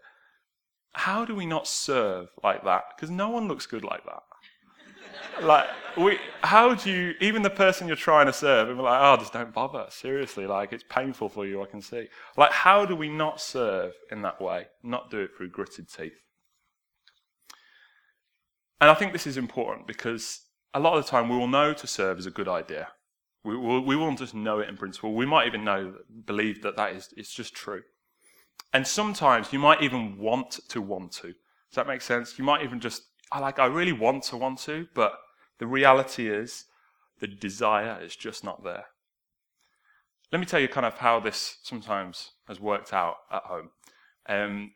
How 0.94 1.26
do 1.26 1.36
we 1.36 1.46
not 1.46 1.68
serve 1.68 2.30
like 2.44 2.64
that? 2.64 2.84
Because 2.96 3.10
no 3.10 3.30
one 3.30 3.48
looks 3.48 3.66
good 3.66 3.84
like 3.84 4.06
that 4.06 4.24
like, 5.42 5.68
we, 5.98 6.18
how 6.42 6.76
do 6.76 6.92
you, 6.92 7.14
even 7.20 7.42
the 7.42 7.50
person 7.50 7.88
you're 7.88 7.96
trying 7.96 8.26
to 8.28 8.34
serve, 8.34 8.70
and 8.70 8.78
we're 8.78 8.86
like, 8.86 9.00
oh, 9.02 9.18
just 9.18 9.34
don't 9.34 9.54
bother. 9.54 9.86
Seriously, 9.90 10.48
like, 10.48 10.74
it's 10.74 10.84
painful 10.90 11.30
for 11.30 11.46
you, 11.46 11.62
I 11.62 11.66
can 11.66 11.82
see. 11.82 12.08
Like, 12.38 12.52
how 12.52 12.86
do 12.86 12.96
we 12.96 13.10
not 13.10 13.42
serve 13.42 13.94
in 14.12 14.22
that 14.22 14.42
way? 14.42 14.68
Not 14.84 15.10
do 15.10 15.20
it 15.20 15.32
through 15.36 15.50
gritted 15.50 15.90
teeth. 15.90 16.14
And 18.82 18.90
I 18.90 18.94
think 18.94 19.14
this 19.14 19.28
is 19.28 19.38
important 19.38 19.88
because 19.88 20.42
a 20.74 20.80
lot 20.80 20.98
of 20.98 21.04
the 21.04 21.10
time 21.10 21.30
we 21.30 21.38
will 21.38 21.48
know 21.48 21.74
to 21.74 21.88
serve 21.88 22.20
is 22.20 22.26
a 22.26 22.32
good 22.32 22.48
idea. 22.48 22.90
We, 23.46 23.56
will, 23.56 23.82
we 23.86 23.96
won't 23.96 24.20
just 24.20 24.34
know 24.34 24.60
it 24.60 24.68
in 24.68 24.76
principle. 24.76 25.14
We 25.14 25.26
might 25.26 25.48
even 25.48 25.64
know, 25.64 25.94
believe 26.26 26.64
that 26.64 26.76
that 26.78 26.94
is 26.94 27.14
it's 27.16 27.34
just 27.34 27.54
true. 27.54 27.84
And 28.74 28.86
sometimes 28.86 29.54
you 29.54 29.60
might 29.60 29.82
even 29.82 30.18
want 30.18 30.60
to 30.70 30.82
want 30.82 31.12
to. 31.14 31.28
Does 31.28 31.76
that 31.76 31.88
make 31.88 32.02
sense? 32.02 32.38
You 32.38 32.44
might 32.44 32.64
even 32.64 32.80
just, 32.80 33.04
I 33.32 33.40
like, 33.40 33.60
I 33.60 33.68
really 33.68 33.94
want 33.94 34.24
to 34.26 34.38
want 34.38 34.60
to, 34.60 34.88
but 34.94 35.14
the 35.60 35.68
reality 35.68 36.28
is, 36.30 36.66
the 37.20 37.28
desire 37.28 37.98
is 38.02 38.16
just 38.16 38.44
not 38.44 38.64
there. 38.64 38.86
let 40.32 40.40
me 40.40 40.46
tell 40.46 40.60
you 40.60 40.68
kind 40.68 40.86
of 40.86 40.98
how 40.98 41.20
this 41.20 41.60
sometimes 41.64 42.32
has 42.48 42.60
worked 42.60 42.92
out 42.94 43.16
at 43.32 43.44
home. 43.44 43.70
Um, 44.28 44.74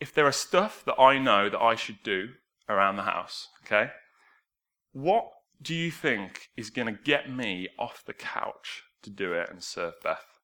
if 0.00 0.12
there 0.12 0.26
are 0.26 0.32
stuff 0.32 0.84
that 0.84 1.00
I 1.00 1.18
know 1.18 1.48
that 1.48 1.60
I 1.60 1.74
should 1.74 2.02
do 2.02 2.30
around 2.68 2.96
the 2.96 3.02
house, 3.02 3.48
okay, 3.64 3.90
what 4.92 5.30
do 5.60 5.74
you 5.74 5.90
think 5.90 6.48
is 6.56 6.70
going 6.70 6.86
to 6.86 7.02
get 7.02 7.30
me 7.30 7.68
off 7.78 8.04
the 8.06 8.14
couch 8.14 8.82
to 9.02 9.10
do 9.10 9.32
it 9.32 9.50
and 9.50 9.62
serve 9.62 9.94
Beth? 10.02 10.38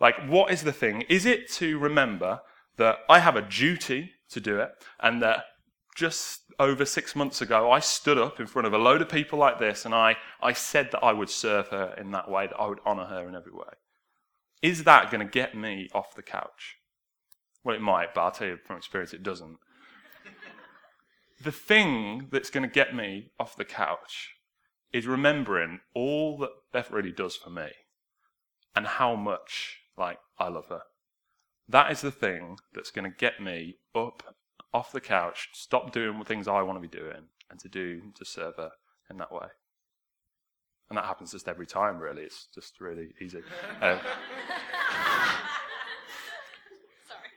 Like, 0.00 0.28
what 0.28 0.50
is 0.50 0.62
the 0.62 0.72
thing? 0.72 1.02
Is 1.02 1.26
it 1.26 1.50
to 1.52 1.78
remember 1.78 2.40
that 2.76 2.98
I 3.08 3.18
have 3.18 3.36
a 3.36 3.42
duty 3.42 4.12
to 4.30 4.40
do 4.40 4.58
it 4.58 4.70
and 5.00 5.20
that 5.22 5.44
just 5.96 6.42
over 6.58 6.84
six 6.84 7.16
months 7.16 7.42
ago, 7.42 7.70
I 7.70 7.80
stood 7.80 8.16
up 8.16 8.40
in 8.40 8.46
front 8.46 8.66
of 8.66 8.72
a 8.72 8.78
load 8.78 9.02
of 9.02 9.08
people 9.08 9.38
like 9.38 9.58
this 9.58 9.84
and 9.84 9.94
I, 9.94 10.16
I 10.40 10.52
said 10.52 10.90
that 10.92 11.04
I 11.04 11.12
would 11.12 11.28
serve 11.28 11.68
her 11.68 11.94
in 11.98 12.12
that 12.12 12.30
way, 12.30 12.46
that 12.46 12.56
I 12.56 12.66
would 12.66 12.80
honor 12.86 13.06
her 13.06 13.28
in 13.28 13.34
every 13.34 13.52
way. 13.52 13.74
Is 14.62 14.84
that 14.84 15.10
going 15.10 15.26
to 15.26 15.30
get 15.30 15.54
me 15.54 15.88
off 15.92 16.14
the 16.14 16.22
couch? 16.22 16.76
Well, 17.64 17.76
it 17.76 17.82
might, 17.82 18.14
but 18.14 18.22
I'll 18.22 18.30
tell 18.30 18.48
you 18.48 18.58
from 18.64 18.76
experience, 18.76 19.12
it 19.12 19.22
doesn't. 19.22 19.58
the 21.42 21.52
thing 21.52 22.28
that's 22.30 22.50
going 22.50 22.66
to 22.66 22.72
get 22.72 22.94
me 22.94 23.32
off 23.38 23.56
the 23.56 23.64
couch 23.64 24.36
is 24.92 25.06
remembering 25.06 25.80
all 25.94 26.36
that 26.38 26.50
Beth 26.72 26.90
really 26.90 27.12
does 27.12 27.36
for 27.36 27.50
me 27.50 27.68
and 28.74 28.86
how 28.86 29.14
much, 29.14 29.80
like, 29.96 30.18
I 30.38 30.48
love 30.48 30.66
her. 30.68 30.82
That 31.68 31.92
is 31.92 32.00
the 32.00 32.10
thing 32.10 32.58
that's 32.74 32.90
going 32.90 33.10
to 33.10 33.16
get 33.16 33.40
me 33.40 33.76
up 33.94 34.34
off 34.72 34.92
the 34.92 35.00
couch, 35.00 35.50
stop 35.52 35.92
doing 35.92 36.18
the 36.18 36.24
things 36.24 36.48
I 36.48 36.62
want 36.62 36.76
to 36.76 36.88
be 36.88 36.98
doing, 36.98 37.28
and 37.50 37.58
to 37.60 37.68
do 37.68 38.02
to 38.14 38.24
serve 38.24 38.56
her 38.56 38.70
in 39.08 39.18
that 39.18 39.32
way. 39.32 39.48
And 40.88 40.96
that 40.96 41.04
happens 41.04 41.32
just 41.32 41.48
every 41.48 41.66
time, 41.66 41.98
really. 41.98 42.22
It's 42.22 42.48
just 42.54 42.80
really 42.80 43.14
easy. 43.20 43.42
Um, 43.82 43.98
Sorry. 47.08 47.28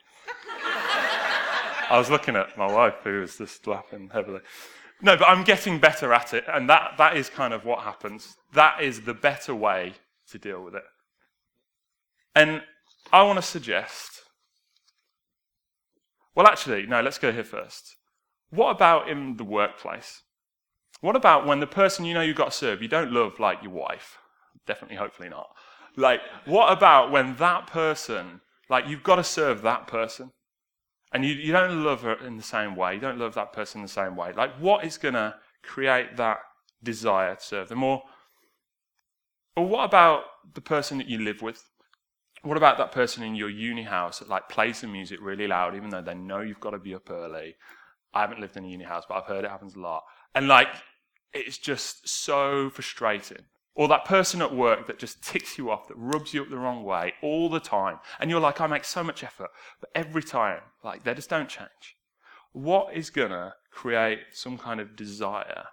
I 1.89 1.97
was 1.97 2.09
looking 2.09 2.35
at 2.35 2.57
my 2.57 2.71
wife, 2.71 2.95
who 3.03 3.21
was 3.21 3.37
just 3.37 3.65
laughing 3.67 4.09
heavily. 4.11 4.41
No, 5.01 5.17
but 5.17 5.27
I'm 5.27 5.43
getting 5.43 5.79
better 5.79 6.13
at 6.13 6.33
it, 6.33 6.45
and 6.47 6.69
that, 6.69 6.93
that 6.97 7.17
is 7.17 7.29
kind 7.29 7.53
of 7.53 7.65
what 7.65 7.79
happens. 7.79 8.35
That 8.53 8.81
is 8.81 9.01
the 9.01 9.13
better 9.13 9.53
way 9.53 9.93
to 10.29 10.37
deal 10.37 10.63
with 10.63 10.75
it. 10.75 10.83
And 12.35 12.61
I 13.11 13.23
want 13.23 13.37
to 13.37 13.43
suggest 13.43 14.23
well, 16.35 16.47
actually, 16.47 16.85
no, 16.87 17.01
let's 17.01 17.19
go 17.19 17.31
here 17.31 17.43
first. 17.43 17.95
What 18.49 18.71
about 18.71 19.09
in 19.09 19.37
the 19.37 19.43
workplace? 19.43 20.21
What 21.01 21.15
about 21.15 21.45
when 21.45 21.59
the 21.59 21.67
person 21.67 22.05
you 22.05 22.13
know 22.13 22.21
you've 22.21 22.37
got 22.37 22.51
to 22.51 22.57
serve, 22.57 22.81
you 22.81 22.87
don't 22.87 23.11
love 23.11 23.39
like 23.39 23.61
your 23.61 23.71
wife? 23.71 24.17
Definitely, 24.65 24.97
hopefully 24.97 25.29
not. 25.29 25.49
Like, 25.95 26.21
what 26.45 26.71
about 26.71 27.11
when 27.11 27.35
that 27.35 27.67
person, 27.67 28.41
like, 28.69 28.87
you've 28.87 29.03
got 29.03 29.17
to 29.17 29.23
serve 29.23 29.61
that 29.61 29.85
person? 29.85 30.31
And 31.13 31.23
you, 31.23 31.33
you 31.33 31.51
don't 31.51 31.83
love 31.83 32.01
her 32.01 32.13
in 32.25 32.37
the 32.37 32.43
same 32.43 32.75
way. 32.75 32.95
You 32.95 32.99
don't 32.99 33.19
love 33.19 33.35
that 33.35 33.53
person 33.53 33.79
in 33.79 33.83
the 33.83 33.91
same 33.91 34.15
way. 34.15 34.33
Like, 34.33 34.55
what 34.59 34.83
is 34.83 34.97
going 34.97 35.13
to 35.13 35.35
create 35.61 36.17
that 36.17 36.39
desire 36.83 37.35
to 37.35 37.41
serve 37.41 37.69
them? 37.69 37.83
Or, 37.83 38.01
or 39.55 39.67
what 39.67 39.85
about 39.85 40.23
the 40.55 40.61
person 40.61 40.97
that 40.97 41.07
you 41.07 41.19
live 41.19 41.41
with? 41.41 41.63
What 42.41 42.57
about 42.57 42.77
that 42.79 42.91
person 42.91 43.23
in 43.23 43.35
your 43.35 43.49
uni 43.49 43.83
house 43.83 44.19
that 44.19 44.27
like 44.27 44.49
plays 44.49 44.81
the 44.81 44.87
music 44.87 45.19
really 45.21 45.47
loud, 45.47 45.75
even 45.75 45.89
though 45.89 46.01
they 46.01 46.15
know 46.15 46.41
you've 46.41 46.59
got 46.59 46.71
to 46.71 46.79
be 46.79 46.95
up 46.95 47.09
early? 47.09 47.55
I 48.13 48.21
haven't 48.21 48.41
lived 48.41 48.57
in 48.57 48.65
a 48.65 48.67
uni 48.67 48.83
house, 48.83 49.05
but 49.07 49.15
I've 49.15 49.25
heard 49.25 49.45
it 49.45 49.51
happens 49.51 49.75
a 49.75 49.79
lot. 49.79 50.03
And 50.35 50.47
like, 50.47 50.67
it's 51.33 51.57
just 51.57 52.07
so 52.07 52.69
frustrating. 52.69 53.45
Or 53.75 53.87
that 53.87 54.05
person 54.05 54.41
at 54.41 54.55
work 54.55 54.85
that 54.87 54.99
just 54.99 55.23
ticks 55.23 55.57
you 55.57 55.71
off, 55.71 55.87
that 55.87 55.97
rubs 55.97 56.33
you 56.33 56.43
up 56.43 56.49
the 56.49 56.57
wrong 56.57 56.83
way 56.83 57.13
all 57.23 57.49
the 57.49 57.59
time. 57.59 57.99
And 58.19 58.29
you're 58.29 58.39
like, 58.39 58.61
I 58.61 58.67
make 58.67 58.85
so 58.85 59.03
much 59.03 59.23
effort, 59.23 59.49
but 59.79 59.89
every 59.95 60.21
time, 60.21 60.61
like, 60.83 61.03
they 61.03 61.13
just 61.13 61.29
don't 61.29 61.49
change. 61.49 61.97
What 62.51 62.93
is 62.93 63.09
gonna 63.09 63.55
create 63.71 64.19
some 64.31 64.59
kind 64.59 64.79
of 64.79 64.95
desire 64.95 65.65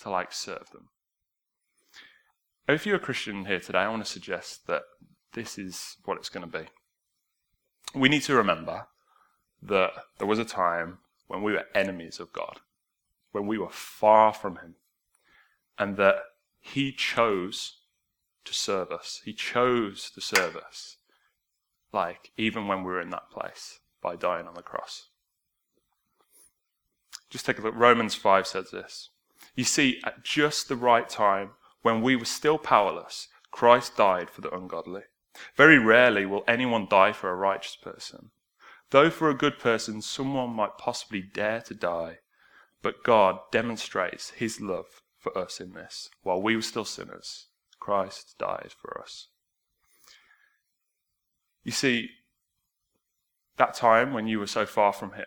to 0.00 0.10
like 0.10 0.32
serve 0.32 0.70
them? 0.72 0.88
If 2.68 2.84
you're 2.84 2.96
a 2.96 3.00
Christian 3.00 3.46
here 3.46 3.60
today, 3.60 3.78
I 3.78 3.88
want 3.88 4.04
to 4.04 4.12
suggest 4.12 4.66
that 4.66 4.82
this 5.32 5.56
is 5.56 5.96
what 6.04 6.18
it's 6.18 6.28
going 6.28 6.48
to 6.48 6.58
be. 6.58 6.66
We 7.94 8.10
need 8.10 8.22
to 8.24 8.34
remember 8.34 8.88
that 9.62 9.92
there 10.18 10.26
was 10.26 10.38
a 10.38 10.44
time 10.44 10.98
when 11.28 11.42
we 11.42 11.52
were 11.52 11.64
enemies 11.74 12.20
of 12.20 12.30
God, 12.30 12.60
when 13.32 13.46
we 13.46 13.56
were 13.56 13.70
far 13.70 14.34
from 14.34 14.56
Him, 14.56 14.74
and 15.78 15.96
that 15.96 16.16
He 16.72 16.92
chose 16.92 17.78
to 18.44 18.52
serve 18.52 18.90
us. 18.90 19.22
He 19.24 19.32
chose 19.32 20.10
to 20.10 20.20
serve 20.20 20.54
us, 20.54 20.96
like 21.92 22.30
even 22.36 22.68
when 22.68 22.78
we 22.78 22.92
were 22.92 23.00
in 23.00 23.10
that 23.10 23.30
place 23.30 23.80
by 24.02 24.16
dying 24.16 24.46
on 24.46 24.54
the 24.54 24.62
cross. 24.62 25.08
Just 27.30 27.46
take 27.46 27.58
a 27.58 27.62
look. 27.62 27.74
Romans 27.74 28.14
5 28.14 28.46
says 28.46 28.70
this. 28.70 29.10
You 29.54 29.64
see, 29.64 30.00
at 30.04 30.24
just 30.24 30.68
the 30.68 30.76
right 30.76 31.08
time, 31.08 31.50
when 31.82 32.02
we 32.02 32.16
were 32.16 32.24
still 32.24 32.58
powerless, 32.58 33.28
Christ 33.50 33.96
died 33.96 34.28
for 34.28 34.42
the 34.42 34.54
ungodly. 34.54 35.02
Very 35.56 35.78
rarely 35.78 36.26
will 36.26 36.44
anyone 36.46 36.86
die 36.88 37.12
for 37.12 37.30
a 37.30 37.34
righteous 37.34 37.76
person. 37.76 38.30
Though 38.90 39.10
for 39.10 39.30
a 39.30 39.34
good 39.34 39.58
person 39.58 40.02
someone 40.02 40.50
might 40.50 40.78
possibly 40.78 41.22
dare 41.22 41.60
to 41.62 41.74
die, 41.74 42.18
but 42.82 43.04
God 43.04 43.38
demonstrates 43.52 44.30
his 44.30 44.60
love 44.60 45.02
for 45.18 45.36
us 45.36 45.60
in 45.60 45.72
this. 45.72 46.10
While 46.22 46.42
we 46.42 46.56
were 46.56 46.62
still 46.62 46.84
sinners, 46.84 47.46
Christ 47.80 48.36
died 48.38 48.72
for 48.80 49.00
us. 49.00 49.28
You 51.64 51.72
see, 51.72 52.10
that 53.56 53.74
time 53.74 54.12
when 54.12 54.26
you 54.26 54.38
were 54.38 54.46
so 54.46 54.64
far 54.64 54.92
from 54.92 55.12
him, 55.12 55.26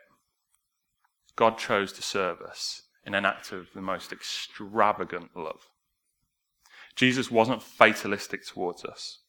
God 1.36 1.58
chose 1.58 1.93
to 1.93 2.01
serve 2.01 2.41
us 2.41 2.84
in 3.06 3.13
an 3.13 3.25
act 3.25 3.51
of 3.51 3.69
the 3.73 3.82
most 3.82 4.12
extravagant 4.12 5.36
love. 5.36 5.69
Jesus 6.95 7.32
wasn't 7.32 7.63
fatalistic 7.63 8.45
towards 8.45 8.84
us. 8.84 9.19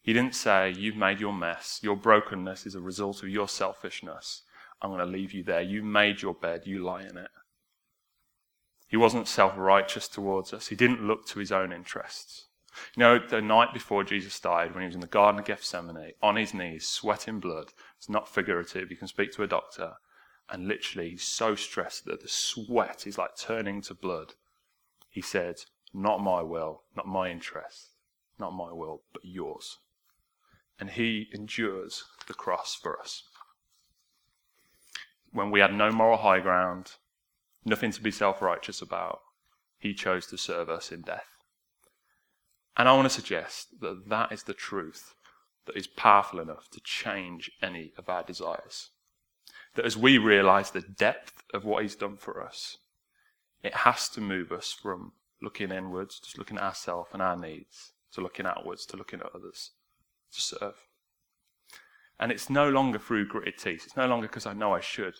He 0.00 0.12
didn't 0.12 0.34
say, 0.34 0.70
You've 0.70 0.96
made 0.96 1.18
your 1.18 1.32
mess. 1.32 1.80
Your 1.82 1.96
brokenness 1.96 2.66
is 2.66 2.74
a 2.74 2.80
result 2.80 3.22
of 3.22 3.28
your 3.28 3.48
selfishness. 3.48 4.42
I'm 4.80 4.90
going 4.90 5.00
to 5.00 5.06
leave 5.06 5.32
you 5.32 5.42
there. 5.42 5.62
You 5.62 5.82
made 5.82 6.22
your 6.22 6.34
bed. 6.34 6.62
You 6.64 6.84
lie 6.84 7.02
in 7.02 7.16
it. 7.16 7.28
He 8.86 8.96
wasn't 8.96 9.28
self 9.28 9.54
righteous 9.56 10.08
towards 10.08 10.52
us. 10.52 10.68
He 10.68 10.76
didn't 10.76 11.06
look 11.06 11.26
to 11.26 11.38
his 11.38 11.52
own 11.52 11.72
interests. 11.72 12.46
You 12.94 13.00
know, 13.00 13.18
the 13.18 13.40
night 13.40 13.72
before 13.72 14.04
Jesus 14.04 14.38
died, 14.38 14.74
when 14.74 14.82
he 14.82 14.86
was 14.86 14.94
in 14.94 15.00
the 15.00 15.06
Garden 15.06 15.40
of 15.40 15.46
Gethsemane, 15.46 16.12
on 16.22 16.36
his 16.36 16.52
knees, 16.52 16.86
sweating 16.86 17.40
blood, 17.40 17.72
it's 17.96 18.08
not 18.08 18.28
figurative. 18.28 18.90
You 18.90 18.96
can 18.96 19.08
speak 19.08 19.32
to 19.32 19.42
a 19.42 19.48
doctor. 19.48 19.94
And 20.50 20.68
literally, 20.68 21.10
he's 21.10 21.24
so 21.24 21.54
stressed 21.54 22.04
that 22.04 22.20
the 22.20 22.28
sweat 22.28 23.06
is 23.06 23.18
like 23.18 23.36
turning 23.36 23.80
to 23.82 23.94
blood. 23.94 24.34
He 25.08 25.22
said, 25.22 25.56
Not 25.92 26.20
my 26.20 26.42
will, 26.42 26.82
not 26.94 27.08
my 27.08 27.30
interest, 27.30 27.88
not 28.38 28.52
my 28.52 28.72
will, 28.72 29.02
but 29.12 29.24
yours 29.24 29.78
and 30.78 30.90
he 30.90 31.28
endures 31.32 32.04
the 32.26 32.34
cross 32.34 32.74
for 32.74 32.98
us. 33.00 33.22
When 35.32 35.50
we 35.50 35.60
had 35.60 35.74
no 35.74 35.90
moral 35.90 36.18
high 36.18 36.40
ground, 36.40 36.92
nothing 37.66 37.90
to 37.90 38.02
be 38.02 38.10
self 38.10 38.40
righteous 38.40 38.80
about, 38.80 39.20
he 39.78 39.92
chose 39.92 40.26
to 40.28 40.38
serve 40.38 40.70
us 40.70 40.90
in 40.90 41.02
death. 41.02 41.36
And 42.76 42.88
I 42.88 42.92
want 42.94 43.06
to 43.06 43.14
suggest 43.14 43.80
that 43.80 44.08
that 44.08 44.32
is 44.32 44.44
the 44.44 44.54
truth 44.54 45.14
that 45.66 45.76
is 45.76 45.86
powerful 45.86 46.40
enough 46.40 46.68
to 46.70 46.80
change 46.80 47.50
any 47.62 47.92
of 47.98 48.08
our 48.08 48.22
desires. 48.22 48.90
That 49.74 49.84
as 49.84 49.96
we 49.96 50.16
realize 50.18 50.70
the 50.70 50.80
depth 50.80 51.42
of 51.52 51.64
what 51.64 51.82
he's 51.82 51.96
done 51.96 52.16
for 52.16 52.42
us, 52.42 52.78
it 53.62 53.74
has 53.74 54.08
to 54.10 54.20
move 54.20 54.52
us 54.52 54.72
from 54.72 55.12
looking 55.42 55.70
inwards, 55.70 56.20
just 56.20 56.38
looking 56.38 56.56
at 56.56 56.62
ourselves 56.62 57.10
and 57.12 57.20
our 57.20 57.36
needs, 57.36 57.92
to 58.12 58.20
looking 58.20 58.46
outwards, 58.46 58.86
to 58.86 58.96
looking 58.96 59.20
at 59.20 59.34
others 59.34 59.72
to 60.32 60.40
serve. 60.40 60.86
And 62.18 62.32
it's 62.32 62.48
no 62.48 62.70
longer 62.70 62.98
through 62.98 63.28
gritted 63.28 63.58
teeth. 63.58 63.82
It's 63.84 63.96
no 63.96 64.06
longer 64.06 64.26
because 64.26 64.46
I 64.46 64.54
know 64.54 64.72
I 64.72 64.80
should, 64.80 65.16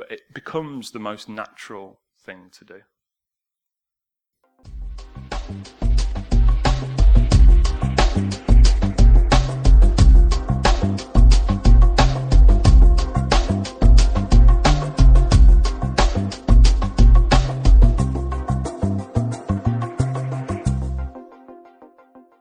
but 0.00 0.10
it 0.10 0.32
becomes 0.32 0.92
the 0.92 0.98
most 0.98 1.28
natural 1.28 2.00
thing 2.24 2.50
to 2.52 2.64
do. 2.64 2.80